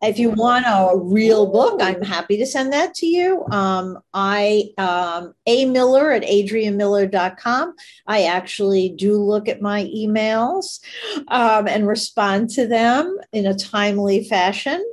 If 0.00 0.20
you 0.20 0.30
want 0.30 0.64
a 0.66 0.96
real 0.96 1.46
book, 1.46 1.82
I'm 1.82 2.02
happy 2.02 2.36
to 2.36 2.46
send 2.46 2.72
that 2.72 2.94
to 2.94 3.06
you. 3.06 3.44
Um, 3.50 3.98
I, 4.14 4.70
um, 4.78 5.34
A 5.46 5.64
Miller 5.64 6.12
at 6.12 6.22
adrianmiller.com. 6.22 7.74
I 8.06 8.22
actually 8.24 8.90
do 8.90 9.20
look 9.20 9.48
at 9.48 9.60
my 9.60 9.84
emails 9.84 10.78
um, 11.26 11.66
and 11.66 11.88
respond 11.88 12.50
to 12.50 12.68
them 12.68 13.18
in 13.32 13.46
a 13.46 13.56
timely 13.56 14.22
fashion 14.22 14.84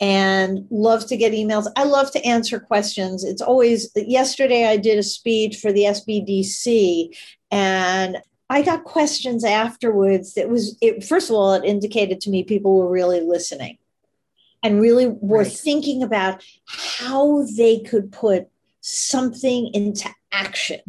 and 0.00 0.66
love 0.70 1.06
to 1.08 1.18
get 1.18 1.34
emails. 1.34 1.70
I 1.76 1.84
love 1.84 2.10
to 2.12 2.24
answer 2.24 2.58
questions. 2.58 3.24
It's 3.24 3.42
always, 3.42 3.90
yesterday 3.94 4.68
I 4.68 4.78
did 4.78 4.98
a 4.98 5.02
speech 5.02 5.58
for 5.58 5.70
the 5.70 5.82
SBDC 5.82 7.14
and 7.50 8.16
I 8.48 8.62
got 8.62 8.84
questions 8.84 9.44
afterwards 9.44 10.32
that 10.32 10.48
was, 10.48 10.78
it, 10.80 11.04
first 11.04 11.28
of 11.28 11.36
all, 11.36 11.52
it 11.52 11.64
indicated 11.64 12.22
to 12.22 12.30
me 12.30 12.42
people 12.42 12.78
were 12.78 12.88
really 12.88 13.20
listening 13.20 13.76
and 14.62 14.80
really 14.80 15.06
were 15.06 15.38
Right. 15.38 15.52
thinking 15.52 16.02
about 16.02 16.42
how 16.66 17.44
they 17.56 17.80
could 17.80 18.12
put 18.12 18.48
something 18.80 19.70
into 19.74 20.08
action. 20.32 20.80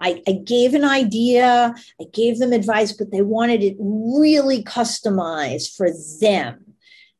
I, 0.00 0.22
I 0.26 0.32
gave 0.32 0.74
an 0.74 0.84
idea, 0.84 1.74
I 2.00 2.04
gave 2.12 2.38
them 2.38 2.52
advice, 2.52 2.92
but 2.92 3.10
they 3.10 3.22
wanted 3.22 3.62
it 3.62 3.76
really 3.78 4.62
customized 4.62 5.74
for 5.76 5.88
them. 6.20 6.60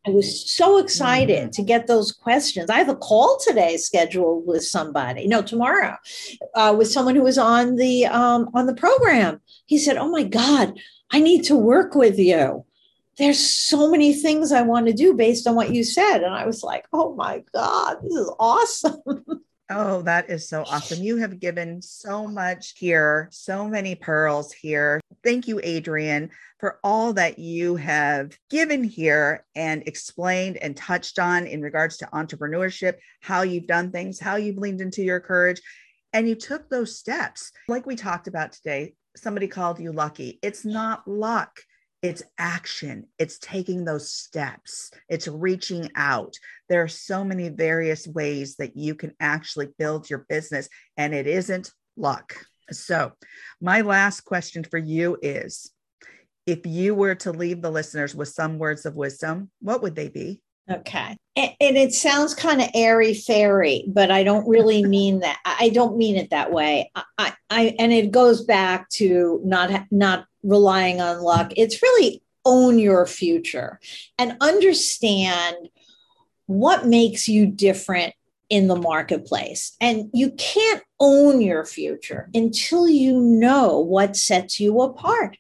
I 0.06 0.10
was 0.10 0.50
so 0.50 0.76
excited 0.76 1.52
to 1.52 1.62
get 1.62 1.86
those 1.86 2.12
questions. 2.12 2.68
I 2.68 2.76
have 2.76 2.90
a 2.90 2.96
call 2.96 3.38
today 3.38 3.78
scheduled 3.78 4.46
with 4.46 4.62
somebody. 4.62 5.26
No, 5.26 5.40
tomorrow, 5.40 5.96
uh, 6.54 6.74
with 6.76 6.90
someone 6.90 7.14
who 7.14 7.22
was 7.22 7.38
on 7.38 7.76
the 7.76 8.04
um, 8.06 8.50
on 8.52 8.66
the 8.66 8.74
program. 8.74 9.40
He 9.64 9.78
said, 9.78 9.96
"Oh 9.96 10.10
my 10.10 10.22
God, 10.24 10.78
I 11.10 11.20
need 11.20 11.44
to 11.44 11.56
work 11.56 11.94
with 11.94 12.18
you." 12.18 12.66
There's 13.16 13.38
so 13.38 13.90
many 13.90 14.14
things 14.14 14.52
I 14.52 14.62
want 14.62 14.86
to 14.86 14.92
do 14.92 15.14
based 15.14 15.46
on 15.46 15.54
what 15.54 15.72
you 15.72 15.84
said, 15.84 16.22
and 16.22 16.34
I 16.34 16.46
was 16.46 16.62
like, 16.62 16.86
"Oh 16.92 17.14
my 17.14 17.44
God, 17.52 17.98
this 18.02 18.14
is 18.14 18.30
awesome!" 18.38 19.00
Oh, 19.70 20.02
that 20.02 20.28
is 20.28 20.46
so 20.46 20.62
awesome. 20.62 21.02
You 21.02 21.16
have 21.16 21.40
given 21.40 21.80
so 21.80 22.26
much 22.26 22.74
here, 22.76 23.28
so 23.32 23.66
many 23.66 23.94
pearls 23.94 24.52
here. 24.52 25.00
Thank 25.22 25.48
you, 25.48 25.58
Adrian, 25.62 26.30
for 26.60 26.78
all 26.84 27.14
that 27.14 27.38
you 27.38 27.76
have 27.76 28.36
given 28.50 28.84
here 28.84 29.46
and 29.54 29.82
explained 29.86 30.58
and 30.58 30.76
touched 30.76 31.18
on 31.18 31.46
in 31.46 31.62
regards 31.62 31.96
to 31.98 32.06
entrepreneurship, 32.12 32.96
how 33.20 33.40
you've 33.40 33.66
done 33.66 33.90
things, 33.90 34.20
how 34.20 34.36
you've 34.36 34.58
leaned 34.58 34.82
into 34.82 35.02
your 35.02 35.18
courage, 35.18 35.62
and 36.12 36.28
you 36.28 36.34
took 36.34 36.68
those 36.68 36.98
steps. 36.98 37.50
Like 37.66 37.86
we 37.86 37.96
talked 37.96 38.28
about 38.28 38.52
today, 38.52 38.94
somebody 39.16 39.48
called 39.48 39.80
you 39.80 39.92
lucky. 39.92 40.38
It's 40.42 40.66
not 40.66 41.08
luck. 41.08 41.60
It's 42.04 42.22
action. 42.38 43.06
It's 43.18 43.38
taking 43.38 43.84
those 43.84 44.12
steps. 44.12 44.90
It's 45.08 45.26
reaching 45.26 45.90
out 45.96 46.36
there 46.68 46.82
are 46.82 46.88
so 46.88 47.24
many 47.24 47.48
various 47.48 48.06
ways 48.06 48.56
that 48.56 48.76
you 48.76 48.94
can 48.94 49.12
actually 49.20 49.68
build 49.78 50.08
your 50.08 50.26
business 50.28 50.68
and 50.96 51.14
it 51.14 51.26
isn't 51.26 51.70
luck 51.96 52.34
so 52.70 53.12
my 53.60 53.82
last 53.82 54.22
question 54.22 54.64
for 54.64 54.78
you 54.78 55.16
is 55.22 55.70
if 56.46 56.66
you 56.66 56.94
were 56.94 57.14
to 57.14 57.30
leave 57.30 57.62
the 57.62 57.70
listeners 57.70 58.14
with 58.14 58.28
some 58.28 58.58
words 58.58 58.84
of 58.84 58.96
wisdom 58.96 59.50
what 59.60 59.82
would 59.82 59.94
they 59.94 60.08
be 60.08 60.40
Okay. 60.70 61.14
And, 61.36 61.50
and 61.60 61.76
it 61.76 61.92
sounds 61.92 62.34
kind 62.34 62.62
of 62.62 62.70
airy 62.74 63.12
fairy, 63.12 63.84
but 63.86 64.10
I 64.10 64.24
don't 64.24 64.48
really 64.48 64.82
mean 64.86 65.20
that. 65.20 65.38
I 65.44 65.56
I 65.64 65.68
don't 65.68 65.98
mean 65.98 66.16
it 66.16 66.30
that 66.30 66.52
way. 66.52 66.90
I, 66.94 67.02
I, 67.18 67.32
I 67.50 67.76
and 67.78 67.92
it 67.92 68.10
goes 68.10 68.44
back 68.46 68.88
to 68.94 69.42
not 69.44 69.84
not 69.90 70.24
relying 70.44 71.00
on 71.00 71.22
luck. 71.22 71.52
It's 71.56 71.82
really 71.82 72.22
own 72.44 72.78
your 72.78 73.06
future 73.06 73.80
and 74.18 74.36
understand 74.40 75.56
what 76.46 76.86
makes 76.86 77.26
you 77.26 77.46
different 77.46 78.14
in 78.50 78.68
the 78.68 78.76
marketplace. 78.76 79.74
And 79.80 80.10
you 80.12 80.30
can't 80.32 80.82
own 81.00 81.40
your 81.40 81.64
future 81.64 82.28
until 82.34 82.88
you 82.88 83.18
know 83.20 83.78
what 83.80 84.16
sets 84.16 84.60
you 84.60 84.80
apart. 84.82 85.38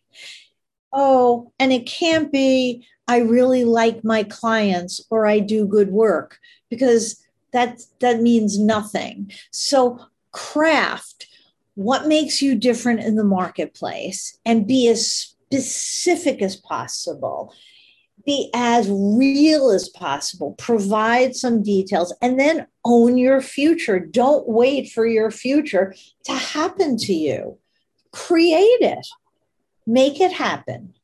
Oh, 0.92 1.52
and 1.58 1.72
it 1.72 1.86
can't 1.86 2.32
be 2.32 2.86
I 3.06 3.18
really 3.18 3.64
like 3.64 4.02
my 4.02 4.22
clients 4.22 5.04
or 5.10 5.26
I 5.26 5.38
do 5.40 5.66
good 5.66 5.90
work 5.90 6.38
because 6.70 7.22
that 7.52 7.82
that 8.00 8.22
means 8.22 8.58
nothing. 8.58 9.30
So 9.50 10.00
craft 10.32 11.26
what 11.74 12.06
makes 12.06 12.40
you 12.40 12.54
different 12.54 13.00
in 13.00 13.16
the 13.16 13.24
marketplace 13.24 14.38
and 14.44 14.66
be 14.66 14.88
as 14.88 15.10
specific 15.10 16.42
as 16.42 16.56
possible. 16.56 17.52
Be 18.24 18.50
as 18.54 18.88
real 18.88 19.70
as 19.70 19.88
possible. 19.88 20.52
Provide 20.52 21.36
some 21.36 21.62
details 21.62 22.14
and 22.22 22.40
then 22.40 22.66
own 22.84 23.18
your 23.18 23.40
future. 23.40 23.98
Don't 23.98 24.48
wait 24.48 24.90
for 24.90 25.06
your 25.06 25.30
future 25.30 25.94
to 26.24 26.32
happen 26.32 26.96
to 26.98 27.12
you. 27.12 27.58
Create 28.12 28.80
it. 28.80 29.06
Make 29.86 30.20
it 30.20 30.32
happen 30.32 30.94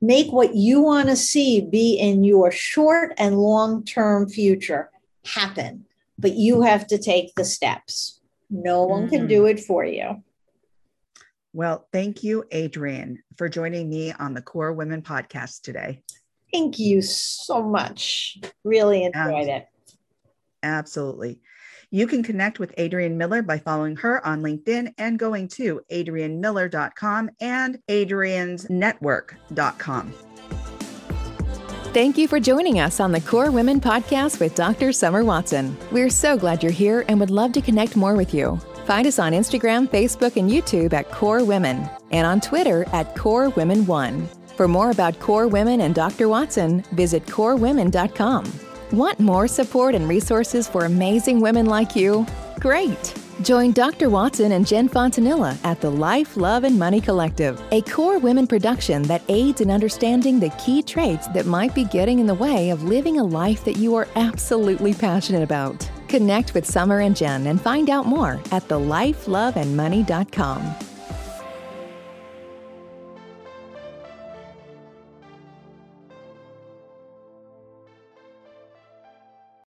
make 0.00 0.30
what 0.32 0.54
you 0.54 0.82
want 0.82 1.08
to 1.08 1.16
see 1.16 1.60
be 1.60 1.94
in 1.94 2.24
your 2.24 2.50
short 2.50 3.14
and 3.16 3.38
long 3.38 3.84
term 3.84 4.28
future 4.28 4.90
happen. 5.24 5.86
But 6.18 6.34
you 6.34 6.62
have 6.62 6.86
to 6.88 6.98
take 6.98 7.34
the 7.34 7.44
steps. 7.44 8.20
No 8.52 8.84
one 8.84 9.08
can 9.08 9.26
do 9.26 9.42
mm. 9.42 9.50
it 9.50 9.60
for 9.60 9.84
you. 9.84 10.22
well 11.52 11.88
thank 11.92 12.22
you 12.22 12.44
adrian 12.52 13.22
for 13.36 13.48
joining 13.48 13.88
me 13.88 14.12
on 14.12 14.34
the 14.34 14.42
KORE 14.42 14.72
Women 14.72 15.02
podcast 15.02 15.62
today 15.62 16.02
Thank 16.52 16.78
you 16.78 17.02
so 17.02 17.62
much. 17.62 18.38
Really 18.62 19.04
enjoyed 19.04 19.48
it. 19.48 19.68
Absolutely. 20.62 21.40
You 21.90 22.06
can 22.06 22.22
connect 22.22 22.58
with 22.58 22.74
Adrian 22.78 23.18
Miller 23.18 23.42
by 23.42 23.58
following 23.58 23.96
her 23.96 24.26
on 24.26 24.40
LinkedIn 24.42 24.94
and 24.98 25.18
going 25.18 25.48
to 25.48 25.82
adriennemiller.com 25.90 27.30
and 27.40 27.78
adriansnetwork.com. 27.88 30.14
Thank 31.92 32.16
you 32.16 32.26
for 32.26 32.40
joining 32.40 32.80
us 32.80 33.00
on 33.00 33.12
the 33.12 33.20
KORE 33.20 33.50
Women 33.50 33.78
podcast 33.78 34.40
with 34.40 34.54
Dr. 34.54 34.92
Summer 34.92 35.22
Watson. 35.22 35.76
We're 35.90 36.08
so 36.08 36.38
glad 36.38 36.62
you're 36.62 36.72
here 36.72 37.04
and 37.06 37.20
would 37.20 37.28
love 37.28 37.52
to 37.52 37.60
connect 37.60 37.96
more 37.96 38.14
with 38.14 38.32
you. 38.32 38.58
Find 38.86 39.06
us 39.06 39.18
on 39.18 39.32
Instagram, 39.32 39.86
Facebook, 39.88 40.36
and 40.36 40.50
YouTube 40.50 40.94
at 40.94 41.10
KORE 41.10 41.44
Women 41.44 41.86
and 42.10 42.26
on 42.26 42.40
Twitter 42.40 42.86
at 42.94 43.14
KORE 43.14 43.50
Women 43.50 43.84
One. 43.84 44.26
For 44.56 44.66
more 44.66 44.90
about 44.90 45.20
KORE 45.20 45.48
Women 45.48 45.82
and 45.82 45.94
Dr. 45.94 46.30
Watson, 46.30 46.82
visit 46.92 47.26
corewomen.com. 47.26 48.50
Want 48.92 49.20
more 49.20 49.46
support 49.46 49.94
and 49.94 50.08
resources 50.08 50.66
for 50.66 50.86
amazing 50.86 51.40
women 51.40 51.66
like 51.66 51.94
you? 51.94 52.24
Great! 52.62 53.14
Join 53.42 53.72
Dr. 53.72 54.08
Watson 54.08 54.52
and 54.52 54.64
Jen 54.64 54.88
Fontanilla 54.88 55.58
at 55.64 55.80
the 55.80 55.90
Life, 55.90 56.36
Love, 56.36 56.62
and 56.62 56.78
Money 56.78 57.00
Collective, 57.00 57.60
a 57.72 57.82
KORE 57.82 58.20
Women 58.20 58.46
production 58.46 59.02
that 59.02 59.24
aids 59.28 59.60
in 59.60 59.68
understanding 59.68 60.38
the 60.38 60.50
key 60.64 60.80
traits 60.80 61.26
that 61.34 61.46
might 61.46 61.74
be 61.74 61.86
getting 61.86 62.20
in 62.20 62.28
the 62.28 62.34
way 62.34 62.70
of 62.70 62.84
living 62.84 63.18
a 63.18 63.24
life 63.24 63.64
that 63.64 63.78
you 63.78 63.96
are 63.96 64.06
absolutely 64.14 64.94
passionate 64.94 65.42
about. 65.42 65.90
Connect 66.06 66.54
with 66.54 66.64
Summer 66.64 67.00
and 67.00 67.16
Jen 67.16 67.48
and 67.48 67.60
find 67.60 67.90
out 67.90 68.06
more 68.06 68.34
at 68.52 68.68
thelifeloveandmoney.com. 68.68 70.91